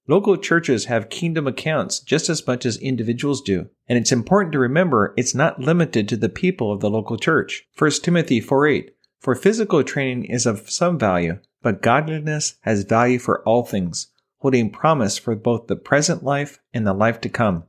[0.09, 4.59] Local churches have kingdom accounts just as much as individuals do, and it's important to
[4.59, 7.69] remember it's not limited to the people of the local church.
[7.79, 8.94] 1 Timothy 4:8
[9.25, 14.09] For physical training is of some value, but godliness has value for all things,
[14.41, 17.65] holding promise for both the present life and the life to come.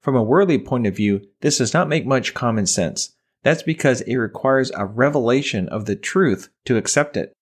[0.00, 3.16] From a worldly point of view, this does not make much common sense.
[3.42, 7.32] That's because it requires a revelation of the truth to accept it.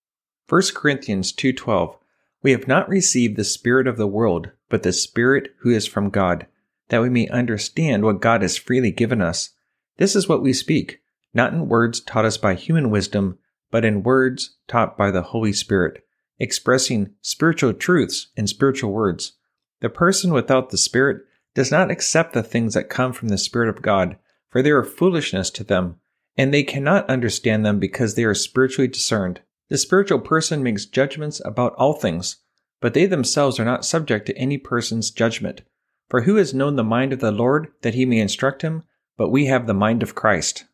[0.48, 1.98] 1 Corinthians 2:12
[2.42, 6.08] We have not received the spirit of the world, but the spirit who is from
[6.08, 6.46] God,
[6.88, 9.50] that we may understand what God has freely given us.
[9.98, 11.02] This is what we speak,
[11.34, 13.36] not in words taught us by human wisdom,
[13.70, 16.04] but in words taught by the Holy Spirit,
[16.38, 19.32] expressing spiritual truths in spiritual words.
[19.80, 21.22] The person without the Spirit
[21.54, 24.16] does not accept the things that come from the Spirit of God,
[24.48, 25.96] for they are foolishness to them,
[26.36, 29.40] and they cannot understand them because they are spiritually discerned.
[29.68, 32.38] The spiritual person makes judgments about all things,
[32.80, 35.62] but they themselves are not subject to any person's judgment.
[36.08, 38.82] For who has known the mind of the Lord that he may instruct him?
[39.16, 40.64] But we have the mind of Christ.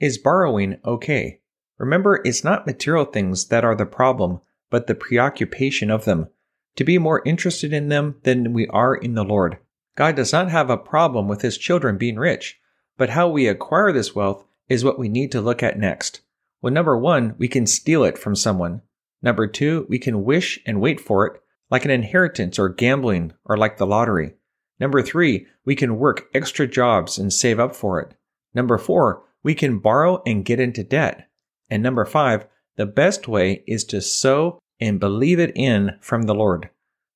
[0.00, 1.39] Is borrowing okay?
[1.80, 6.28] Remember, it's not material things that are the problem, but the preoccupation of them
[6.76, 9.56] to be more interested in them than we are in the Lord.
[9.96, 12.60] God does not have a problem with his children being rich,
[12.98, 16.20] but how we acquire this wealth is what we need to look at next.
[16.60, 18.82] Well, number one, we can steal it from someone.
[19.22, 23.56] Number two, we can wish and wait for it, like an inheritance or gambling or
[23.56, 24.34] like the lottery.
[24.78, 28.14] Number three, we can work extra jobs and save up for it.
[28.52, 31.29] Number four, we can borrow and get into debt.
[31.70, 36.34] And number five, the best way is to sow and believe it in from the
[36.34, 36.70] Lord.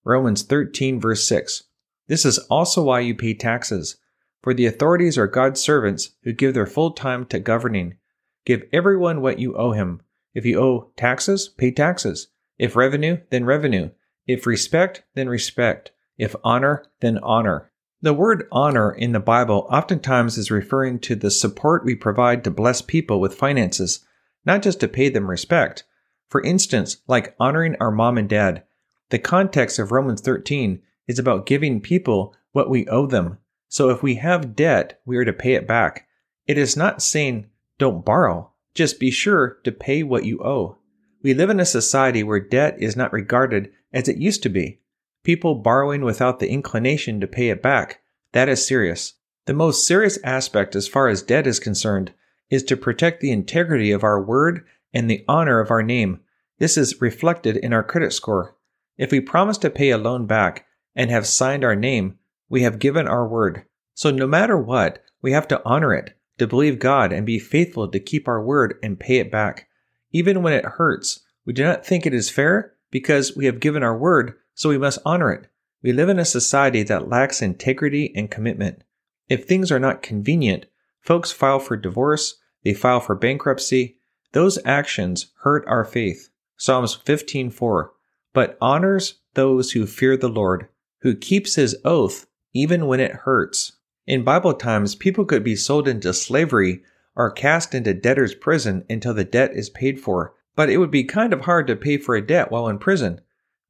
[0.04, 1.64] Romans 13, verse 6.
[2.06, 3.96] This is also why you pay taxes,
[4.42, 7.96] for the authorities are God's servants who give their full time to governing.
[8.44, 10.02] Give everyone what you owe him.
[10.34, 12.28] If you owe taxes, pay taxes.
[12.58, 13.90] If revenue, then revenue.
[14.26, 15.92] If respect, then respect.
[16.18, 17.70] If honor, then honor.
[18.02, 22.50] The word honor in the Bible oftentimes is referring to the support we provide to
[22.50, 24.04] bless people with finances,
[24.44, 25.84] not just to pay them respect.
[26.28, 28.64] For instance, like honoring our mom and dad,
[29.10, 33.38] the context of Romans 13 is about giving people what we owe them.
[33.68, 36.06] So if we have debt, we are to pay it back.
[36.46, 37.46] It is not saying
[37.78, 40.78] don't borrow, just be sure to pay what you owe.
[41.22, 44.80] We live in a society where debt is not regarded as it used to be.
[45.22, 48.00] People borrowing without the inclination to pay it back.
[48.32, 49.14] That is serious.
[49.46, 52.12] The most serious aspect as far as debt is concerned
[52.50, 56.20] is to protect the integrity of our word and the honor of our name.
[56.58, 58.56] This is reflected in our credit score.
[58.96, 62.78] If we promise to pay a loan back and have signed our name, we have
[62.78, 63.64] given our word.
[63.94, 67.88] So no matter what, we have to honor it, to believe God and be faithful
[67.88, 69.68] to keep our word and pay it back.
[70.12, 73.82] Even when it hurts, we do not think it is fair because we have given
[73.82, 75.48] our word, so we must honor it.
[75.82, 78.82] We live in a society that lacks integrity and commitment.
[79.28, 80.66] If things are not convenient,
[81.04, 83.98] folks file for divorce, they file for bankruptcy,
[84.32, 86.30] those actions hurt our faith.
[86.56, 87.90] Psalms 15:4.
[88.32, 90.66] But honors those who fear the Lord,
[91.02, 93.72] who keeps his oath even when it hurts.
[94.06, 96.82] In Bible times, people could be sold into slavery
[97.14, 101.04] or cast into debtor's prison until the debt is paid for, but it would be
[101.04, 103.20] kind of hard to pay for a debt while in prison.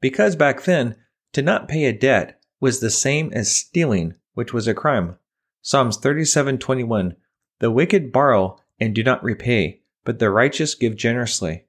[0.01, 0.97] Because back then,
[1.33, 5.17] to not pay a debt was the same as stealing, which was a crime.
[5.63, 7.17] Psalms 37:21
[7.65, 11.65] The wicked borrow and do not repay, but the righteous give generously.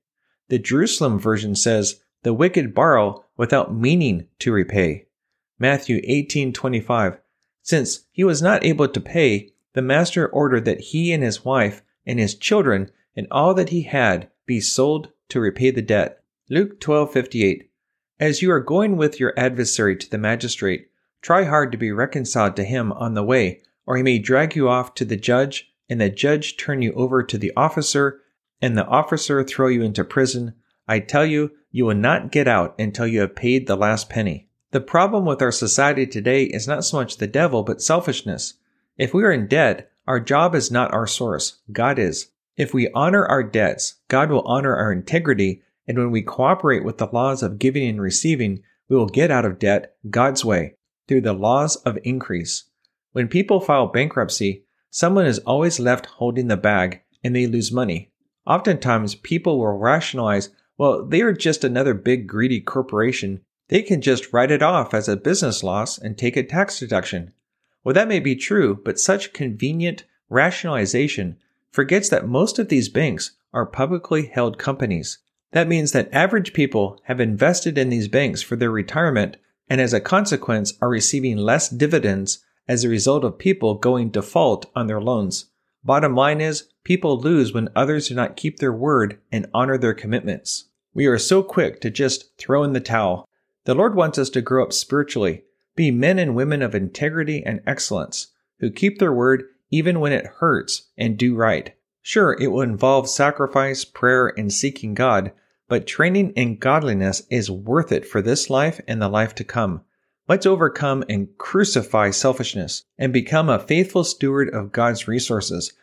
[0.50, 5.06] The Jerusalem version says, the wicked borrow without meaning to repay.
[5.58, 7.20] Matthew 18:25.
[7.62, 11.82] Since he was not able to pay, the master ordered that he and his wife
[12.06, 16.22] and his children and all that he had be sold to repay the debt.
[16.50, 17.70] Luke 12:58.
[18.20, 20.90] As you are going with your adversary to the magistrate,
[21.22, 24.68] try hard to be reconciled to him on the way, or he may drag you
[24.68, 28.22] off to the judge, and the judge turn you over to the officer,
[28.62, 30.54] and the officer throw you into prison,
[30.88, 34.50] I tell you, you will not get out until you have paid the last penny.
[34.72, 38.56] The problem with our society today is not so much the devil, but selfishness.
[38.98, 42.32] If we are in debt, our job is not our source, God is.
[42.58, 46.98] If we honor our debts, God will honor our integrity, and when we cooperate with
[46.98, 50.76] the laws of giving and receiving, we will get out of debt God's way,
[51.08, 52.66] through the laws of increase.
[53.12, 54.65] When people file bankruptcy,
[54.96, 58.10] someone is always left holding the bag, and they lose money.
[58.48, 63.42] Oftentimes, people will rationalize, well, they are just another big greedy corporation.
[63.68, 67.34] They can just write it off as a business loss and take a tax deduction.
[67.84, 71.40] Well, that may be true, but such convenient rationalization
[71.72, 75.18] forgets that most of these banks are publicly held companies.
[75.52, 79.36] That means that average people have invested in these banks for their retirement
[79.70, 84.66] and as a consequence are receiving less dividends as a result of people going default
[84.76, 85.46] on their loans.
[85.84, 89.94] Bottom line is, people lose when others do not keep their word and honor their
[89.94, 90.70] commitments.
[90.94, 93.28] We are so quick to just throw in the towel.
[93.66, 95.44] The Lord wants us to grow up spiritually,
[95.76, 98.28] be men and women of integrity and excellence,
[98.60, 101.76] who keep their word even when it hurts and do right.
[102.02, 105.32] Sure, it will involve sacrifice, prayer, and seeking God,
[105.68, 109.82] but training in godliness is worth it for this life and the life to come.
[110.28, 115.74] Let's overcome and crucify selfishness and become a faithful steward of God's resources.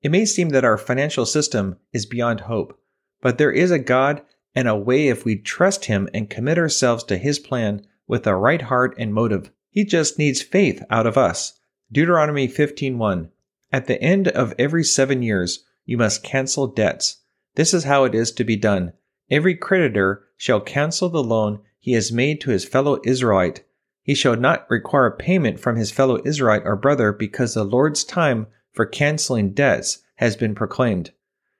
[0.00, 2.80] It may seem that our financial system is beyond hope,
[3.20, 4.22] but there is a God
[4.54, 8.34] and a way if we trust Him and commit ourselves to His plan with a
[8.34, 9.50] right heart and motive.
[9.68, 11.60] He just needs faith out of us.
[11.92, 13.28] Deuteronomy 15:1
[13.70, 17.18] At the end of every 7 years you must cancel debts.
[17.54, 18.94] This is how it is to be done.
[19.30, 23.62] Every creditor shall cancel the loan he has made to his fellow Israelite.
[24.02, 28.46] He shall not require payment from his fellow Israelite or brother because the Lord's time
[28.72, 31.10] for canceling debts has been proclaimed.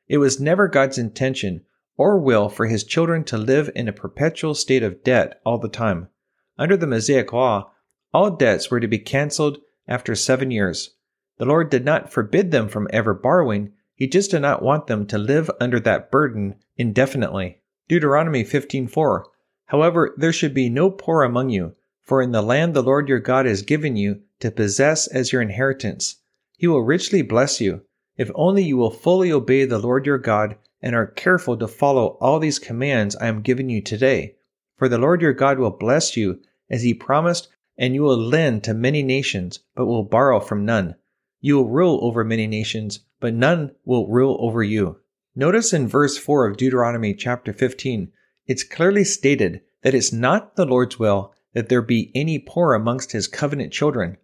[0.09, 1.63] It was never God's intention
[1.97, 5.69] or will for his children to live in a perpetual state of debt all the
[5.69, 6.09] time.
[6.57, 7.73] Under the Mosaic law,
[8.13, 10.97] all debts were to be canceled after seven years.
[11.37, 15.07] The Lord did not forbid them from ever borrowing, he just did not want them
[15.09, 17.59] to live under that burden indefinitely.
[17.87, 19.25] Deuteronomy 15:4
[19.67, 21.75] However, there should be no poor among you,
[22.11, 25.43] for in the land the Lord your God has given you to possess as your
[25.43, 26.17] inheritance,
[26.59, 27.83] he will richly bless you,
[28.17, 32.19] if only you will fully obey the Lord your God and are careful to follow
[32.21, 34.35] all these commands I am giving you today.
[34.77, 37.47] For the Lord your God will bless you as he promised,
[37.79, 40.97] and you will lend to many nations, but will borrow from none.
[41.41, 44.99] You will rule over many nations, but none will rule over you.
[45.37, 48.11] Notice in verse 4 of Deuteronomy chapter 15,
[48.49, 53.13] it's clearly stated that it's not the Lord's will that there be any poor amongst
[53.13, 54.17] his covenant children.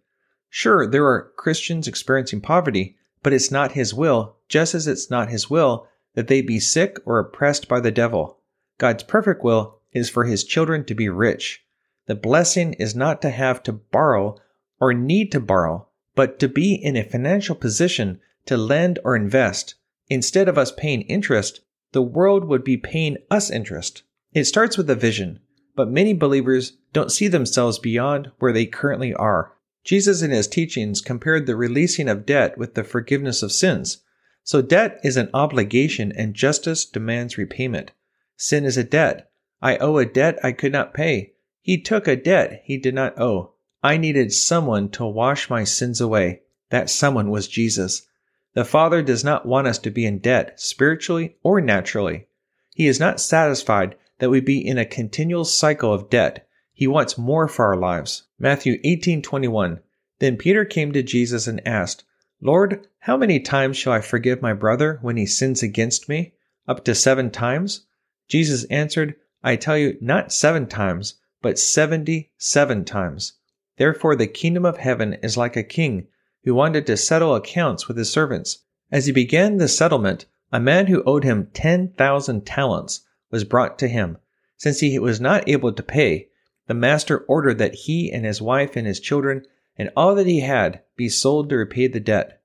[0.49, 5.29] Sure, there are Christians experiencing poverty, but it's not his will, just as it's not
[5.29, 8.39] his will that they be sick or oppressed by the devil.
[8.77, 11.63] God's perfect will is for his children to be rich.
[12.07, 14.37] The blessing is not to have to borrow
[14.79, 19.75] or need to borrow, but to be in a financial position to lend or invest.
[20.09, 21.61] Instead of us paying interest,
[21.91, 24.03] the world would be paying us interest.
[24.33, 25.39] It starts with a vision,
[25.77, 29.53] but many believers don't see themselves beyond where they currently are.
[29.85, 33.99] Jesus in his teachings compared the releasing of debt with the forgiveness of sins.
[34.43, 37.91] So debt is an obligation and justice demands repayment.
[38.35, 39.29] Sin is a debt.
[39.61, 41.33] I owe a debt I could not pay.
[41.61, 43.53] He took a debt he did not owe.
[43.83, 46.41] I needed someone to wash my sins away.
[46.71, 48.07] That someone was Jesus.
[48.55, 52.25] The Father does not want us to be in debt, spiritually or naturally.
[52.73, 56.47] He is not satisfied that we be in a continual cycle of debt.
[56.73, 58.23] He wants more for our lives.
[58.39, 59.79] Matthew 18:21.
[60.19, 62.03] Then Peter came to Jesus and asked,
[62.41, 66.33] "Lord, how many times shall I forgive my brother when he sins against me?
[66.67, 67.85] Up to 7 times?"
[68.27, 73.33] Jesus answered, "I tell you, not 7 times, but 77 times."
[73.77, 76.07] Therefore the kingdom of heaven is like a king
[76.43, 78.59] who wanted to settle accounts with his servants.
[78.91, 83.01] As he began the settlement, a man who owed him 10,000 talents
[83.31, 84.17] was brought to him.
[84.57, 86.29] Since he was not able to pay,
[86.67, 89.45] the master ordered that he and his wife and his children
[89.77, 92.41] and all that he had be sold to repay the debt.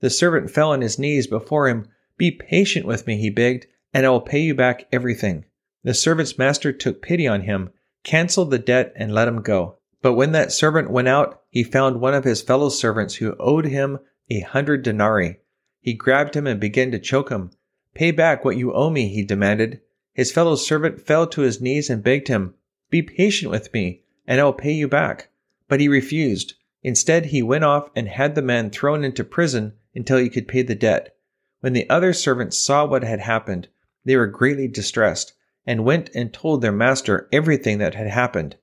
[0.00, 1.88] The servant fell on his knees before him.
[2.18, 5.44] Be patient with me, he begged, and I will pay you back everything.
[5.82, 7.70] The servant's master took pity on him,
[8.02, 9.78] canceled the debt, and let him go.
[10.02, 13.64] But when that servant went out, he found one of his fellow servants who owed
[13.64, 15.38] him a hundred denarii.
[15.80, 17.50] He grabbed him and began to choke him.
[17.94, 19.80] Pay back what you owe me, he demanded.
[20.14, 22.54] His fellow servant fell to his knees and begged him,
[22.88, 25.28] Be patient with me, and I will pay you back.
[25.66, 26.54] But he refused.
[26.84, 30.62] Instead, he went off and had the man thrown into prison until he could pay
[30.62, 31.16] the debt.
[31.60, 33.66] When the other servants saw what had happened,
[34.04, 35.32] they were greatly distressed,
[35.66, 38.56] and went and told their master everything that had happened.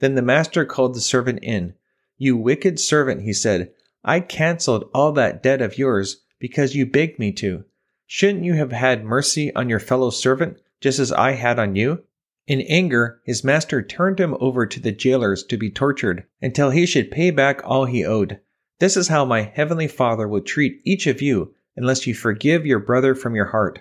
[0.00, 1.74] Then the master called the servant in.
[2.16, 3.70] You wicked servant, he said,
[4.04, 7.64] I canceled all that debt of yours because you begged me to.
[8.06, 12.04] Shouldn't you have had mercy on your fellow servant, just as I had on you?
[12.46, 16.86] In anger, his master turned him over to the jailers to be tortured until he
[16.86, 18.40] should pay back all he owed.
[18.78, 22.78] This is how my heavenly Father will treat each of you unless you forgive your
[22.78, 23.80] brother from your heart.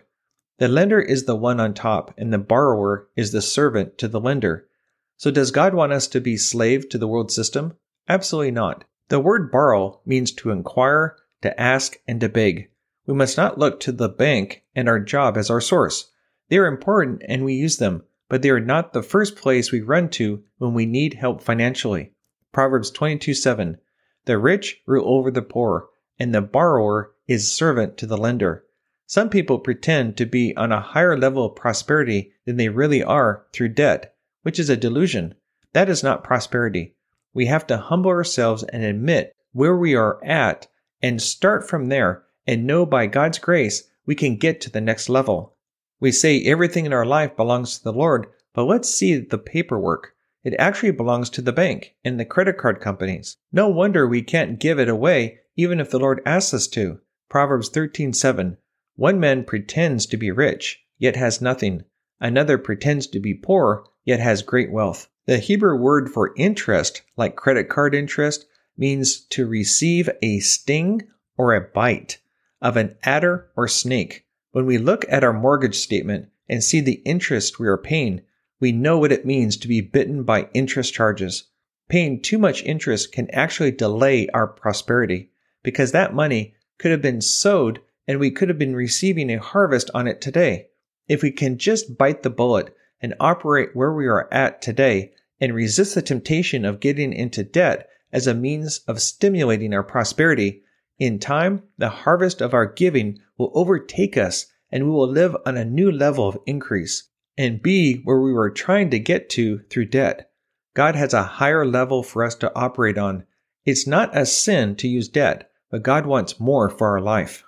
[0.57, 4.19] The lender is the one on top, and the borrower is the servant to the
[4.19, 4.67] lender.
[5.15, 7.77] So, does God want us to be slave to the world system?
[8.09, 8.83] Absolutely not.
[9.09, 12.69] The word borrow means to inquire, to ask, and to beg.
[13.05, 16.11] We must not look to the bank and our job as our source.
[16.49, 19.81] They are important and we use them, but they are not the first place we
[19.81, 22.13] run to when we need help financially.
[22.53, 23.77] Proverbs 22 7.
[24.25, 28.63] The rich rule over the poor, and the borrower is servant to the lender.
[29.05, 33.45] Some people pretend to be on a higher level of prosperity than they really are
[33.51, 35.35] through debt, which is a delusion.
[35.73, 36.95] That is not prosperity.
[37.33, 40.67] We have to humble ourselves and admit where we are at
[41.01, 45.09] and start from there and know by God's grace we can get to the next
[45.09, 45.56] level.
[45.99, 50.13] We say everything in our life belongs to the Lord, but let's see the paperwork.
[50.43, 53.37] It actually belongs to the bank and the credit card companies.
[53.51, 56.99] No wonder we can't give it away even if the Lord asks us to.
[57.29, 58.57] Proverbs 13:7
[58.95, 61.83] one man pretends to be rich, yet has nothing.
[62.19, 65.07] Another pretends to be poor, yet has great wealth.
[65.25, 68.45] The Hebrew word for interest, like credit card interest,
[68.77, 71.03] means to receive a sting
[71.37, 72.19] or a bite
[72.61, 74.25] of an adder or snake.
[74.57, 78.21] When we look at our mortgage statement and see the interest we are paying,
[78.59, 81.43] we know what it means to be bitten by interest charges.
[81.89, 85.29] Paying too much interest can actually delay our prosperity
[85.61, 89.91] because that money could have been sowed and we could have been receiving a harvest
[89.93, 90.69] on it today.
[91.07, 95.53] If we can just bite the bullet and operate where we are at today and
[95.53, 100.63] resist the temptation of getting into debt as a means of stimulating our prosperity,
[100.99, 105.55] in time, the harvest of our giving will overtake us and we will live on
[105.55, 109.85] a new level of increase and be where we were trying to get to through
[109.85, 110.31] debt.
[110.73, 113.25] God has a higher level for us to operate on.
[113.65, 117.43] It's not a sin to use debt, but God wants more for our life.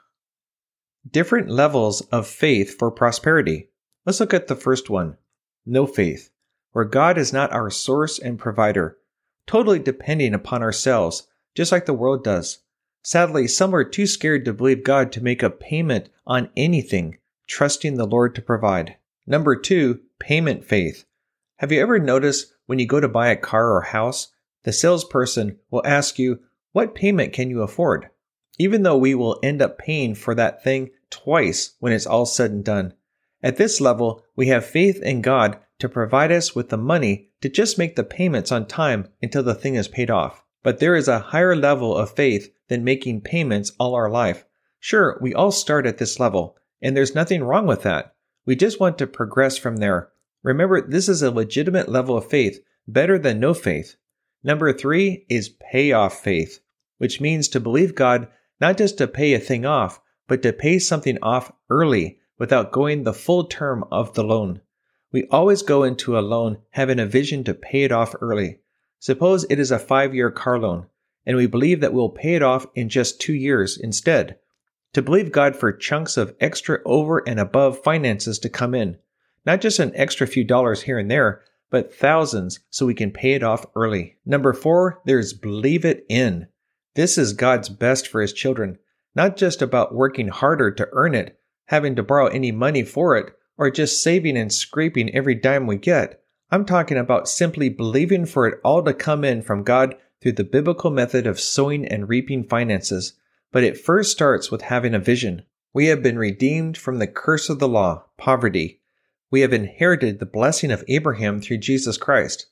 [1.10, 3.70] Different levels of faith for prosperity.
[4.06, 5.18] Let's look at the first one
[5.66, 6.30] no faith,
[6.72, 8.97] where God is not our source and provider,
[9.45, 12.60] totally depending upon ourselves, just like the world does.
[13.02, 17.95] Sadly, some are too scared to believe God to make a payment on anything, trusting
[17.95, 18.97] the Lord to provide.
[19.26, 21.06] Number two, payment faith.
[21.58, 24.34] Have you ever noticed when you go to buy a car or house,
[24.64, 26.39] the salesperson will ask you,
[26.72, 28.10] What payment can you afford?
[28.58, 32.52] Even though we will end up paying for that thing twice when it's all said
[32.52, 32.93] and done.
[33.41, 37.50] At this level, we have faith in God to provide us with the money to
[37.50, 40.43] just make the payments on time until the thing is paid off.
[40.62, 44.45] But there is a higher level of faith than making payments all our life.
[44.80, 48.15] Sure, we all start at this level, and there's nothing wrong with that.
[48.45, 50.09] We just want to progress from there.
[50.41, 53.95] Remember, this is a legitimate level of faith, better than no faith.
[54.43, 56.61] Number three is payoff faith,
[56.97, 58.30] which means to believe God
[58.61, 63.03] not just to pay a thing off, but to pay something off early without going
[63.03, 64.61] the full term of the loan.
[65.11, 68.59] We always go into a loan having a vision to pay it off early.
[68.99, 70.88] Suppose it is a five year car loan,
[71.30, 74.40] and we believe that we'll pay it off in just two years instead.
[74.94, 78.98] To believe God for chunks of extra over and above finances to come in,
[79.46, 83.34] not just an extra few dollars here and there, but thousands so we can pay
[83.34, 84.18] it off early.
[84.26, 86.48] Number four, there's believe it in.
[86.96, 88.80] This is God's best for his children
[89.16, 93.34] not just about working harder to earn it, having to borrow any money for it,
[93.58, 96.24] or just saving and scraping every dime we get.
[96.52, 100.43] I'm talking about simply believing for it all to come in from God through the
[100.43, 103.13] biblical method of sowing and reaping finances.
[103.51, 105.43] But it first starts with having a vision.
[105.74, 108.82] We have been redeemed from the curse of the law, poverty.
[109.32, 112.47] We have inherited the blessing of Abraham through Jesus Christ.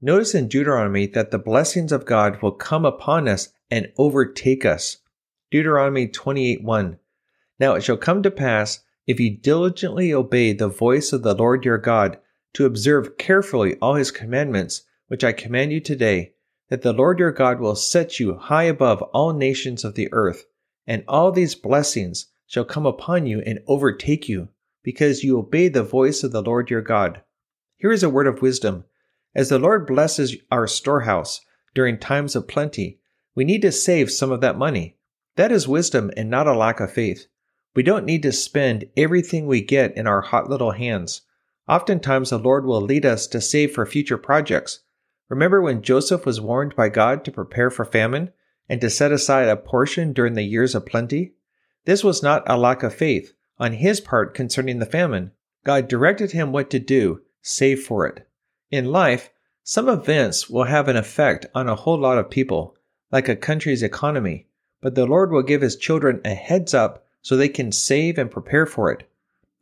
[0.00, 4.98] Notice in Deuteronomy that the blessings of God will come upon us and overtake us.
[5.50, 6.98] Deuteronomy 28 1.
[7.58, 11.64] Now it shall come to pass, if you diligently obey the voice of the Lord
[11.64, 12.18] your God,
[12.54, 16.32] to observe carefully all his commandments, which I command you today,
[16.70, 20.46] that the Lord your God will set you high above all nations of the earth,
[20.86, 24.48] and all these blessings shall come upon you and overtake you,
[24.82, 27.20] because you obey the voice of the Lord your God.
[27.76, 28.84] Here is a word of wisdom.
[29.34, 31.40] As the Lord blesses our storehouse
[31.74, 33.00] during times of plenty,
[33.34, 34.96] we need to save some of that money.
[35.36, 37.26] That is wisdom and not a lack of faith.
[37.74, 41.22] We don't need to spend everything we get in our hot little hands.
[41.68, 44.80] Oftentimes, the Lord will lead us to save for future projects.
[45.30, 48.32] Remember when Joseph was warned by God to prepare for famine
[48.68, 51.34] and to set aside a portion during the years of plenty?
[51.84, 55.30] This was not a lack of faith on his part concerning the famine.
[55.64, 58.26] God directed him what to do, save for it.
[58.72, 59.30] In life,
[59.62, 62.74] some events will have an effect on a whole lot of people,
[63.12, 64.48] like a country's economy,
[64.80, 68.32] but the Lord will give his children a heads up so they can save and
[68.32, 69.08] prepare for it.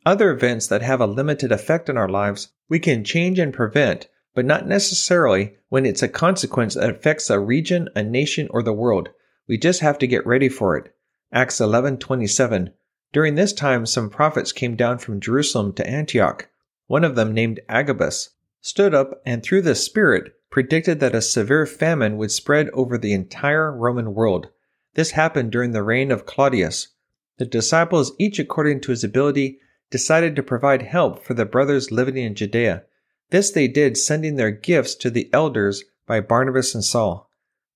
[0.03, 4.07] Other events that have a limited effect on our lives we can change and prevent,
[4.35, 8.73] but not necessarily when it's a consequence that affects a region, a nation, or the
[8.73, 9.09] world.
[9.47, 10.93] We just have to get ready for it.
[11.31, 12.71] Acts 11:27.
[13.11, 16.47] During this time some prophets came down from Jerusalem to Antioch.
[16.87, 18.29] One of them named Agabus
[18.61, 23.13] stood up and through the Spirit predicted that a severe famine would spread over the
[23.13, 24.47] entire Roman world.
[24.95, 26.89] This happened during the reign of Claudius.
[27.37, 29.59] The disciples, each according to his ability,
[29.89, 32.83] decided to provide help for the brothers living in Judea.
[33.31, 37.29] This they did, sending their gifts to the elders by Barnabas and Saul.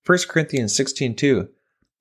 [0.04, 1.48] 1 Corinthians 16:2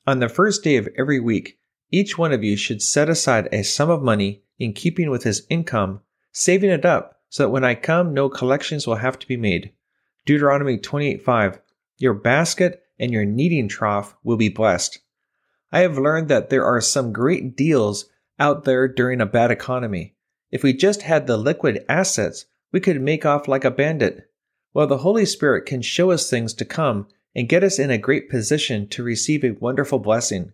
[0.08, 1.60] On the first day of every week,
[1.92, 5.46] each one of you should set aside a sum of money in keeping with his
[5.50, 6.02] income,
[6.32, 9.72] saving it up so that when I come no collections will have to be made.
[10.26, 11.60] Deuteronomy 28:5
[11.98, 15.00] Your basket and your kneading trough will be blessed.
[15.72, 18.06] I have learned that there are some great deals
[18.40, 20.16] out there during a bad economy.
[20.52, 24.30] If we just had the liquid assets, we could make off like a bandit.
[24.74, 27.98] Well, the Holy Spirit can show us things to come and get us in a
[27.98, 30.52] great position to receive a wonderful blessing.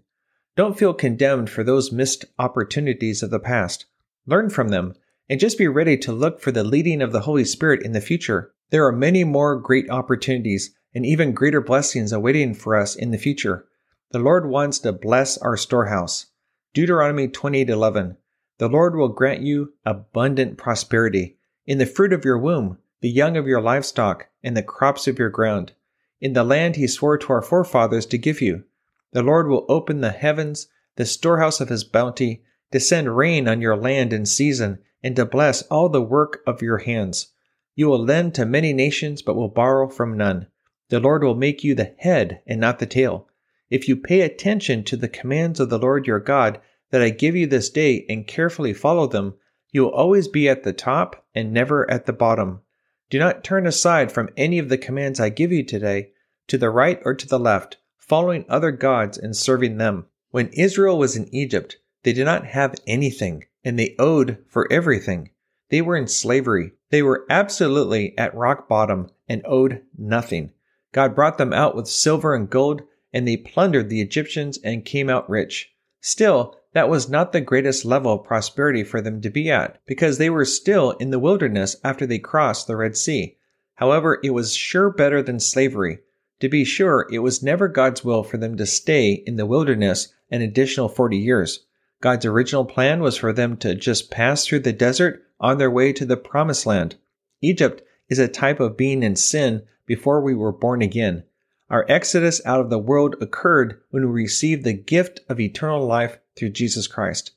[0.58, 3.86] Don't feel condemned for those missed opportunities of the past.
[4.28, 4.94] Learn from them
[5.30, 8.02] and just be ready to look for the leading of the Holy Spirit in the
[8.02, 8.52] future.
[8.70, 13.18] There are many more great opportunities and even greater blessings awaiting for us in the
[13.18, 13.66] future.
[14.12, 16.26] The Lord wants to bless our storehouse.
[16.74, 18.18] Deuteronomy 28:11
[18.58, 21.39] The Lord will grant you abundant prosperity
[21.70, 25.20] in the fruit of your womb, the young of your livestock, and the crops of
[25.20, 25.72] your ground,
[26.20, 28.64] in the land he swore to our forefathers to give you.
[29.12, 32.42] The Lord will open the heavens, the storehouse of his bounty,
[32.72, 36.64] to send rain on your land in season, and to bless all the work of
[36.64, 37.28] your hands.
[37.76, 40.48] You will lend to many nations, but will borrow from none.
[40.90, 43.28] The Lord will make you the head and not the tail.
[43.70, 46.60] If you pay attention to the commands of the Lord your God
[46.90, 49.36] that I give you this day and carefully follow them,
[49.72, 52.62] you will always be at the top and never at the bottom.
[53.10, 56.12] Do not turn aside from any of the commands I give you today,
[56.48, 60.06] to the right or to the left, following other gods and serving them.
[60.32, 65.32] When Israel was in Egypt, they did not have anything, and they owed for everything.
[65.70, 66.74] They were in slavery.
[66.90, 70.52] They were absolutely at rock bottom and owed nothing.
[70.92, 72.82] God brought them out with silver and gold
[73.14, 75.72] and they plundered the Egyptians and came out rich.
[76.02, 80.18] Still, that was not the greatest level of prosperity for them to be at, because
[80.18, 83.38] they were still in the wilderness after they crossed the Red Sea.
[83.76, 86.00] However, it was sure better than slavery.
[86.42, 90.14] To be sure, it was never God's will for them to stay in the wilderness
[90.30, 91.66] an additional 40 years.
[92.02, 95.92] God's original plan was for them to just pass through the desert on their way
[95.94, 96.96] to the promised land.
[97.42, 101.24] Egypt is a type of being in sin before we were born again.
[101.70, 106.20] Our exodus out of the world occurred when we received the gift of eternal life
[106.40, 107.32] through Jesus Christ.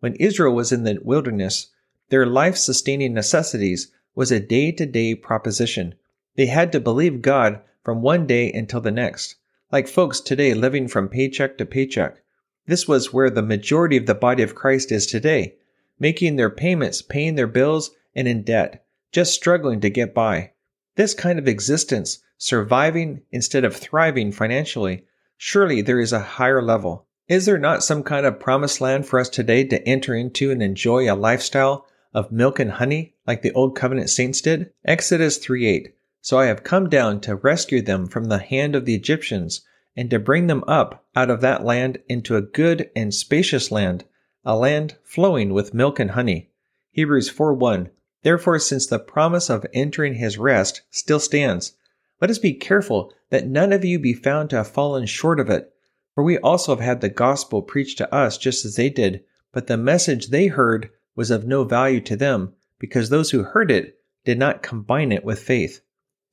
[0.00, 1.68] When Israel was in the wilderness,
[2.10, 5.94] their life sustaining necessities was a day to day proposition.
[6.36, 9.36] They had to believe God from one day until the next,
[9.70, 12.22] like folks today living from paycheck to paycheck.
[12.66, 15.56] This was where the majority of the body of Christ is today,
[15.98, 20.50] making their payments, paying their bills, and in debt, just struggling to get by.
[20.96, 27.06] This kind of existence surviving instead of thriving financially, surely there is a higher level.
[27.28, 30.60] Is there not some kind of promised land for us today to enter into and
[30.60, 34.72] enjoy a lifestyle of milk and honey like the old covenant saints did?
[34.84, 35.92] Exodus 3:8.
[36.20, 39.64] So I have come down to rescue them from the hand of the Egyptians
[39.96, 44.04] and to bring them up out of that land into a good and spacious land,
[44.44, 46.50] a land flowing with milk and honey.
[46.90, 47.90] Hebrews 4:1.
[48.24, 51.74] Therefore since the promise of entering his rest still stands,
[52.20, 55.48] let us be careful that none of you be found to have fallen short of
[55.48, 55.71] it.
[56.14, 59.66] For we also have had the gospel preached to us just as they did, but
[59.66, 63.98] the message they heard was of no value to them, because those who heard it
[64.24, 65.80] did not combine it with faith.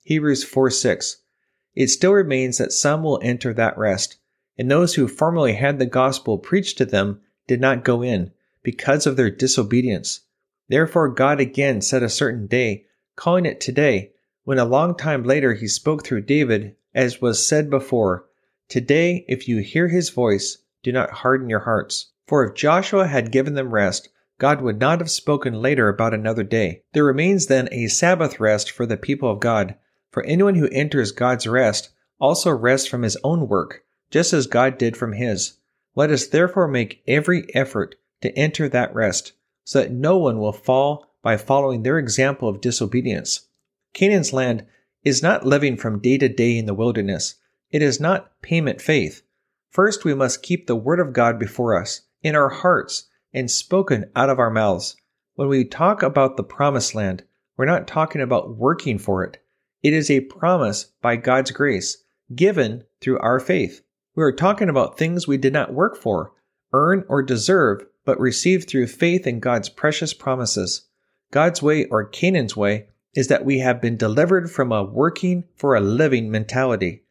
[0.03, 1.17] Hebrews 4 6.
[1.75, 4.17] It still remains that some will enter that rest,
[4.57, 8.31] and those who formerly had the gospel preached to them did not go in,
[8.63, 10.21] because of their disobedience.
[10.67, 14.11] Therefore God again set a certain day, calling it today,
[14.43, 18.25] when a long time later he spoke through David, as was said before,
[18.69, 22.11] Today, if you hear his voice, do not harden your hearts.
[22.27, 26.43] For if Joshua had given them rest, God would not have spoken later about another
[26.43, 26.83] day.
[26.93, 29.73] There remains then a Sabbath rest for the people of God,
[30.11, 31.89] For anyone who enters God's rest
[32.19, 35.57] also rests from his own work, just as God did from his.
[35.95, 40.53] Let us therefore make every effort to enter that rest, so that no one will
[40.53, 43.47] fall by following their example of disobedience.
[43.93, 44.65] Canaan's land
[45.03, 47.35] is not living from day to day in the wilderness.
[47.71, 49.21] It is not payment faith.
[49.69, 54.09] First, we must keep the Word of God before us, in our hearts, and spoken
[54.15, 54.95] out of our mouths.
[55.35, 57.23] When we talk about the promised land,
[57.55, 59.37] we're not talking about working for it.
[59.83, 62.03] It is a promise by God's grace,
[62.35, 63.83] given through our faith.
[64.15, 66.33] We are talking about things we did not work for,
[66.73, 70.87] earn, or deserve, but received through faith in God's precious promises.
[71.31, 75.75] God's way, or Canaan's way, is that we have been delivered from a working for
[75.75, 77.03] a living mentality.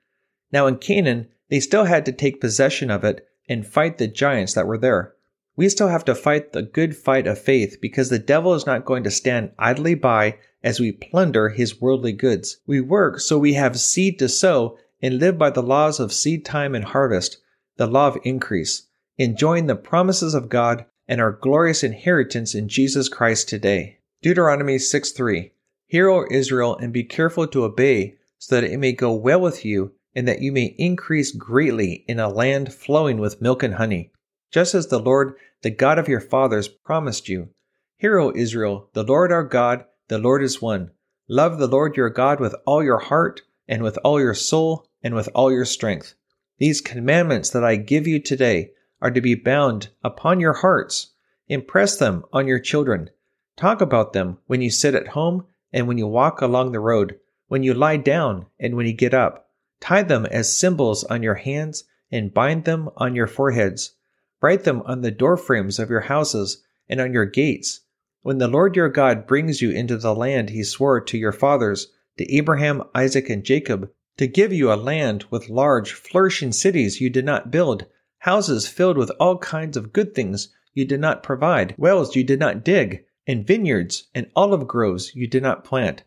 [0.52, 4.54] Now, in Canaan, they still had to take possession of it and fight the giants
[4.54, 5.14] that were there.
[5.56, 8.84] We still have to fight the good fight of faith because the devil is not
[8.84, 12.58] going to stand idly by as we plunder his worldly goods.
[12.66, 16.44] We work so we have seed to sow and live by the laws of seed
[16.44, 17.38] time and harvest,
[17.76, 18.86] the law of increase,
[19.16, 23.98] enjoying the promises of God and our glorious inheritance in Jesus Christ today.
[24.22, 25.52] Deuteronomy 6 3.
[25.86, 29.64] Hear, O Israel, and be careful to obey, so that it may go well with
[29.64, 34.10] you, and that you may increase greatly in a land flowing with milk and honey
[34.50, 37.50] just as the Lord, the God of your fathers, promised you.
[37.98, 40.90] Hear, O Israel, the Lord our God, the Lord is one.
[41.28, 45.14] Love the Lord your God with all your heart, and with all your soul, and
[45.14, 46.14] with all your strength.
[46.58, 51.12] These commandments that I give you today are to be bound upon your hearts.
[51.48, 53.10] Impress them on your children.
[53.56, 57.18] Talk about them when you sit at home and when you walk along the road,
[57.48, 59.47] when you lie down and when you get up.
[59.80, 63.94] Tie them as symbols on your hands and bind them on your foreheads.
[64.40, 67.80] Write them on the doorframes of your houses and on your gates.
[68.22, 71.88] When the Lord your God brings you into the land he swore to your fathers,
[72.18, 77.08] to Abraham, Isaac, and Jacob, to give you a land with large, flourishing cities you
[77.10, 77.86] did not build,
[78.18, 82.40] houses filled with all kinds of good things you did not provide, wells you did
[82.40, 86.02] not dig, and vineyards and olive groves you did not plant.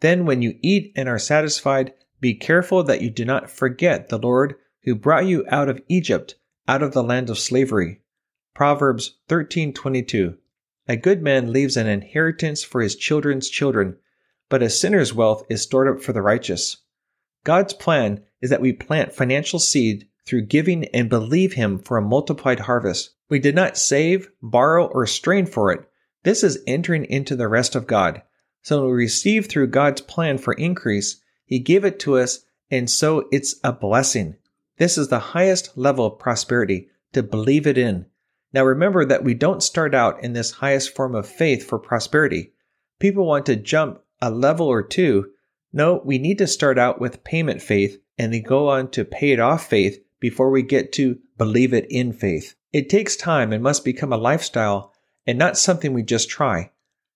[0.00, 1.94] Then, when you eat and are satisfied,
[2.24, 4.54] be careful that you do not forget the Lord
[4.84, 8.00] who brought you out of Egypt out of the land of slavery.
[8.54, 10.38] Proverbs 13:22.
[10.88, 13.98] A good man leaves an inheritance for his children's children,
[14.48, 16.78] but a sinner's wealth is stored up for the righteous.
[17.44, 22.02] God's plan is that we plant financial seed through giving and believe him for a
[22.02, 23.10] multiplied harvest.
[23.28, 25.86] We did not save, borrow, or strain for it.
[26.22, 28.22] This is entering into the rest of God.
[28.62, 32.88] So when we receive through God's plan for increase, he gave it to us, and
[32.88, 34.36] so it's a blessing.
[34.78, 38.06] This is the highest level of prosperity to believe it in.
[38.52, 42.52] Now remember that we don't start out in this highest form of faith for prosperity.
[42.98, 45.30] People want to jump a level or two.
[45.72, 49.32] No, we need to start out with payment faith and then go on to pay
[49.32, 52.54] it off faith before we get to believe it in faith.
[52.72, 54.92] It takes time and must become a lifestyle
[55.26, 56.70] and not something we just try.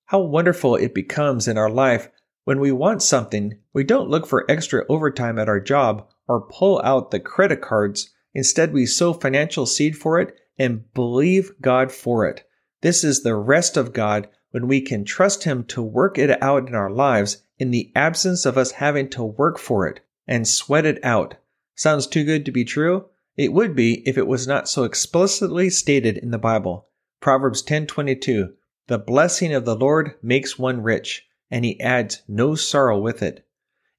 [0.07, 2.11] How wonderful it becomes in our life
[2.49, 6.81] when we want something, we don't look for extra overtime at our job or pull
[6.83, 8.09] out the credit cards.
[8.33, 12.49] Instead, we sow financial seed for it and believe God for it.
[12.81, 16.67] This is the rest of God when we can trust Him to work it out
[16.67, 20.87] in our lives in the absence of us having to work for it and sweat
[20.87, 21.35] it out.
[21.75, 23.11] Sounds too good to be true?
[23.37, 26.89] It would be if it was not so explicitly stated in the Bible.
[27.21, 28.55] Proverbs 10:22
[28.87, 33.47] The blessing of the Lord makes one rich, and he adds no sorrow with it.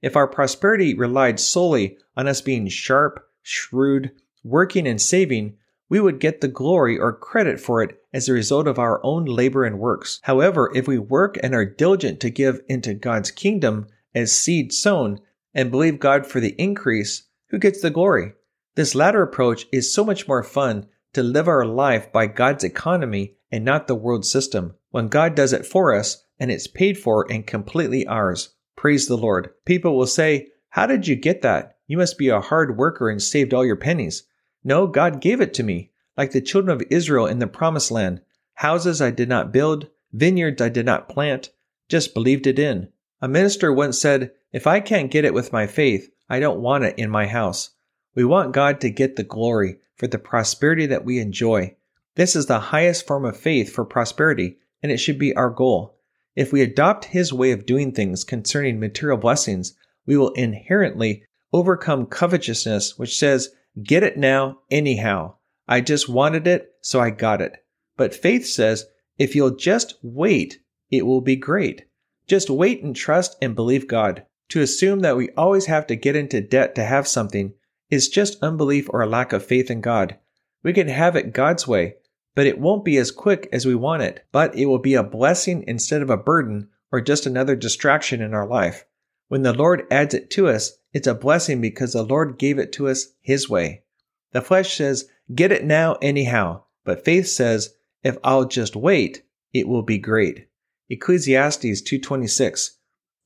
[0.01, 4.11] If our prosperity relied solely on us being sharp, shrewd,
[4.43, 5.57] working, and saving,
[5.89, 9.25] we would get the glory or credit for it as a result of our own
[9.25, 10.19] labor and works.
[10.23, 15.19] However, if we work and are diligent to give into God's kingdom as seed sown
[15.53, 18.33] and believe God for the increase, who gets the glory?
[18.75, 23.35] This latter approach is so much more fun to live our life by God's economy
[23.51, 24.75] and not the world system.
[24.91, 28.49] When God does it for us and it's paid for and completely ours.
[28.75, 29.49] Praise the Lord.
[29.65, 31.77] People will say, How did you get that?
[31.85, 34.23] You must be a hard worker and saved all your pennies.
[34.63, 38.21] No, God gave it to me, like the children of Israel in the promised land.
[38.53, 41.49] Houses I did not build, vineyards I did not plant,
[41.87, 42.89] just believed it in.
[43.21, 46.83] A minister once said, If I can't get it with my faith, I don't want
[46.83, 47.71] it in my house.
[48.15, 51.75] We want God to get the glory for the prosperity that we enjoy.
[52.15, 55.98] This is the highest form of faith for prosperity, and it should be our goal.
[56.35, 59.75] If we adopt his way of doing things concerning material blessings,
[60.05, 63.49] we will inherently overcome covetousness, which says,
[63.83, 65.35] Get it now, anyhow.
[65.67, 67.53] I just wanted it, so I got it.
[67.97, 68.85] But faith says,
[69.17, 70.59] If you'll just wait,
[70.89, 71.85] it will be great.
[72.27, 74.23] Just wait and trust and believe God.
[74.49, 77.53] To assume that we always have to get into debt to have something
[77.89, 80.17] is just unbelief or a lack of faith in God.
[80.63, 81.95] We can have it God's way,
[82.39, 85.03] but it won't be as quick as we want it, but it will be a
[85.03, 88.85] blessing instead of a burden or just another distraction in our life.
[89.27, 92.71] When the Lord adds it to us, it's a blessing because the Lord gave it
[92.71, 93.83] to us His way.
[94.31, 97.75] The flesh says, get it now anyhow, but faith says,
[98.05, 99.23] if I'll just wait,
[99.53, 100.47] it will be great.
[100.89, 102.69] Ecclesiastes 2:26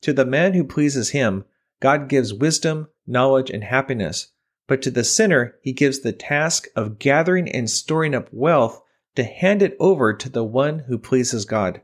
[0.02, 1.46] To the man who pleases him,
[1.80, 4.30] God gives wisdom, knowledge, and happiness.
[4.66, 8.83] But to the sinner, he gives the task of gathering and storing up wealth
[9.16, 11.82] to hand it over to the one who pleases God.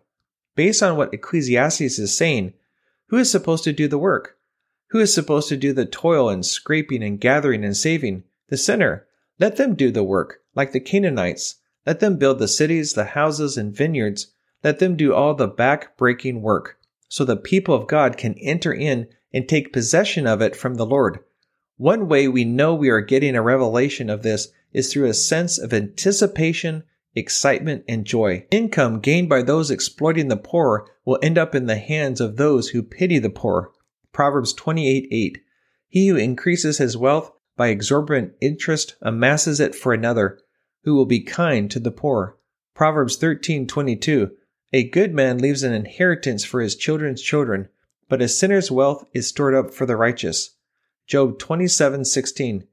[0.55, 2.53] Based on what Ecclesiastes is saying,
[3.07, 4.37] who is supposed to do the work?
[4.89, 8.23] Who is supposed to do the toil and scraping and gathering and saving?
[8.49, 9.05] The sinner.
[9.39, 11.55] Let them do the work, like the Canaanites.
[11.85, 14.27] Let them build the cities, the houses, and vineyards.
[14.63, 16.77] Let them do all the back breaking work,
[17.07, 20.85] so the people of God can enter in and take possession of it from the
[20.85, 21.19] Lord.
[21.77, 25.57] One way we know we are getting a revelation of this is through a sense
[25.57, 26.83] of anticipation,
[27.15, 28.45] excitement, and joy.
[28.51, 32.69] Income gained by those exploiting the poor will end up in the hands of those
[32.69, 33.71] who pity the poor.
[34.13, 35.37] Proverbs 28 8.
[35.87, 40.39] He who increases his wealth by exorbitant interest amasses it for another,
[40.83, 42.37] who will be kind to the poor.
[42.73, 44.31] Proverbs 13:22
[44.71, 47.67] A good man leaves an inheritance for his children's children,
[48.07, 50.55] but a sinner's wealth is stored up for the righteous.
[51.07, 52.67] Job 27:16.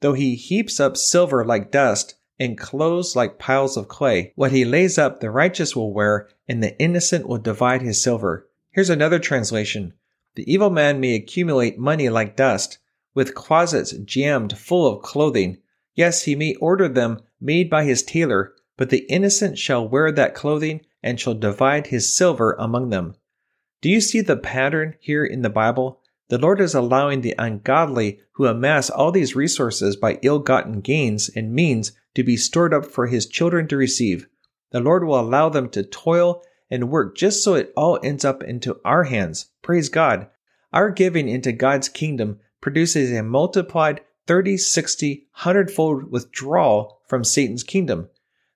[0.00, 4.64] Though he heaps up silver like dust and clothes like piles of clay, what he
[4.64, 8.48] lays up the righteous will wear, and the innocent will divide his silver.
[8.70, 9.94] Here's another translation.
[10.34, 12.78] The evil man may accumulate money like dust,
[13.14, 15.58] with closets jammed full of clothing.
[15.94, 20.34] Yes, he may order them made by his tailor, but the innocent shall wear that
[20.34, 23.14] clothing and shall divide his silver among them.
[23.80, 26.00] Do you see the pattern here in the Bible?
[26.28, 31.28] The Lord is allowing the ungodly who amass all these resources by ill gotten gains
[31.28, 34.26] and means to be stored up for his children to receive.
[34.70, 38.42] The Lord will allow them to toil and work just so it all ends up
[38.42, 39.50] into our hands.
[39.62, 40.28] Praise God.
[40.72, 47.62] Our giving into God's kingdom produces a multiplied 30, 60, 100 fold withdrawal from Satan's
[47.62, 48.08] kingdom.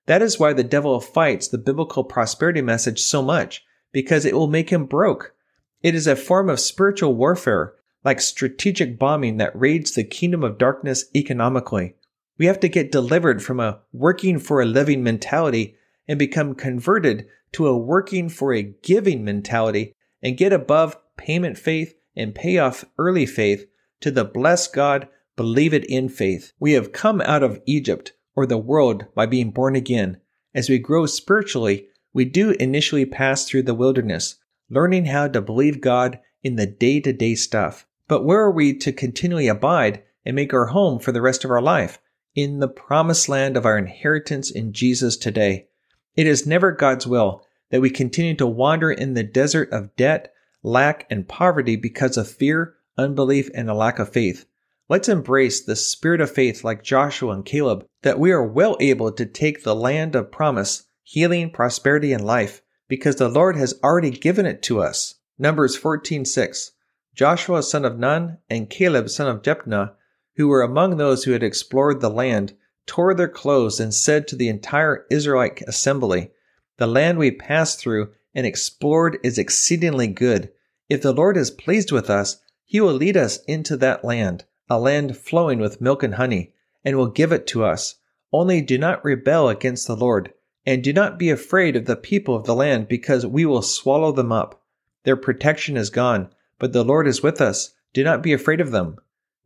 [0.07, 4.47] That is why the devil fights the biblical prosperity message so much, because it will
[4.47, 5.35] make him broke.
[5.81, 7.73] It is a form of spiritual warfare,
[8.03, 11.95] like strategic bombing that raids the kingdom of darkness economically.
[12.37, 15.75] We have to get delivered from a working for a living mentality
[16.07, 21.95] and become converted to a working for a giving mentality and get above payment faith
[22.15, 23.65] and pay off early faith
[24.01, 26.51] to the bless God, believe it in faith.
[26.59, 30.19] We have come out of Egypt or the world by being born again.
[30.53, 34.35] As we grow spiritually, we do initially pass through the wilderness,
[34.69, 37.85] learning how to believe God in the day to day stuff.
[38.07, 41.51] But where are we to continually abide and make our home for the rest of
[41.51, 41.99] our life?
[42.35, 45.67] In the promised land of our inheritance in Jesus today.
[46.15, 50.33] It is never God's will that we continue to wander in the desert of debt,
[50.63, 54.45] lack, and poverty because of fear, unbelief, and a lack of faith.
[54.89, 59.11] Let's embrace the spirit of faith like Joshua and Caleb, that we are well able
[59.11, 64.11] to take the land of promise, healing, prosperity, and life, because the Lord has already
[64.11, 65.15] given it to us.
[65.37, 66.71] Numbers 14:6.
[67.15, 69.93] Joshua son of Nun and Caleb son of Jephunneh,
[70.35, 72.53] who were among those who had explored the land,
[72.85, 76.31] tore their clothes and said to the entire Israelite assembly,
[76.77, 80.51] "The land we passed through and explored is exceedingly good.
[80.87, 84.79] If the Lord is pleased with us, he will lead us into that land, a
[84.79, 87.95] land flowing with milk and honey, and will give it to us.
[88.31, 90.33] Only do not rebel against the Lord."
[90.65, 94.11] And do not be afraid of the people of the land, because we will swallow
[94.11, 94.61] them up.
[95.03, 96.29] Their protection is gone,
[96.59, 97.73] but the Lord is with us.
[97.93, 98.97] Do not be afraid of them.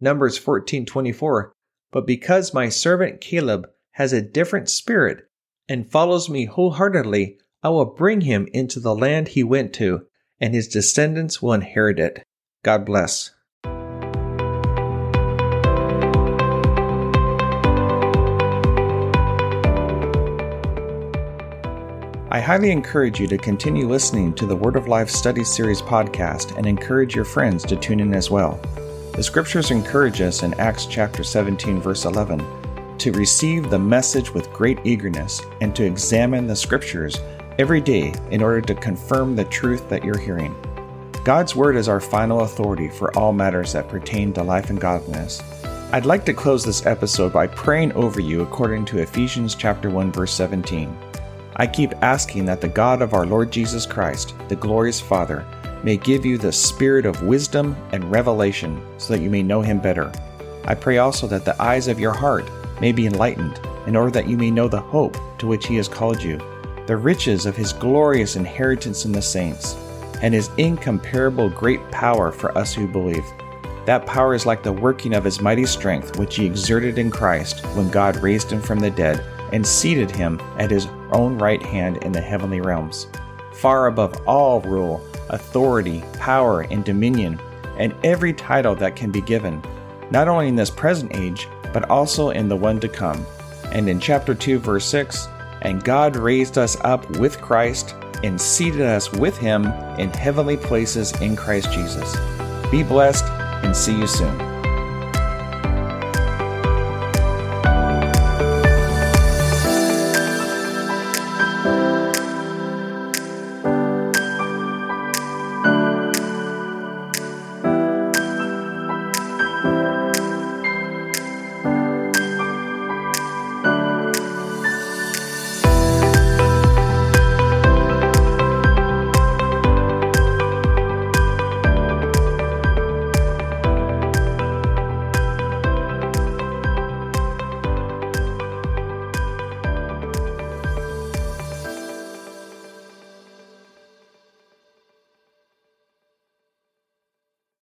[0.01, 1.53] Numbers 14:24.
[1.91, 5.27] But because my servant Caleb has a different spirit
[5.69, 10.07] and follows me wholeheartedly, I will bring him into the land he went to,
[10.41, 12.23] and his descendants will inherit it.
[12.63, 13.31] God bless.
[22.33, 26.57] I highly encourage you to continue listening to the Word of Life Study Series podcast
[26.57, 28.59] and encourage your friends to tune in as well.
[29.13, 32.43] The scriptures encourage us in Acts chapter 17 verse 11
[32.97, 37.19] to receive the message with great eagerness and to examine the scriptures
[37.59, 40.55] every day in order to confirm the truth that you're hearing.
[41.23, 45.39] God's Word is our final authority for all matters that pertain to life and godliness.
[45.91, 50.11] I'd like to close this episode by praying over you according to Ephesians chapter 1
[50.11, 51.12] verse 17.
[51.55, 55.45] I keep asking that the God of our Lord Jesus Christ, the glorious Father,
[55.83, 59.79] may give you the spirit of wisdom and revelation so that you may know him
[59.79, 60.11] better.
[60.65, 62.49] I pray also that the eyes of your heart
[62.81, 65.87] may be enlightened, in order that you may know the hope to which he has
[65.87, 66.37] called you,
[66.87, 69.75] the riches of his glorious inheritance in the saints,
[70.21, 73.25] and his incomparable great power for us who believe.
[73.85, 77.63] That power is like the working of his mighty strength, which he exerted in Christ
[77.75, 79.23] when God raised him from the dead
[79.53, 83.07] and seated him at his own right hand in the heavenly realms,
[83.53, 87.39] far above all rule, authority, power, and dominion,
[87.77, 89.61] and every title that can be given,
[90.11, 93.25] not only in this present age, but also in the one to come.
[93.71, 95.27] And in chapter 2, verse 6,
[95.61, 99.65] and God raised us up with Christ and seated us with him
[99.99, 102.15] in heavenly places in Christ Jesus.
[102.69, 103.25] Be blessed
[103.63, 104.52] and see you soon.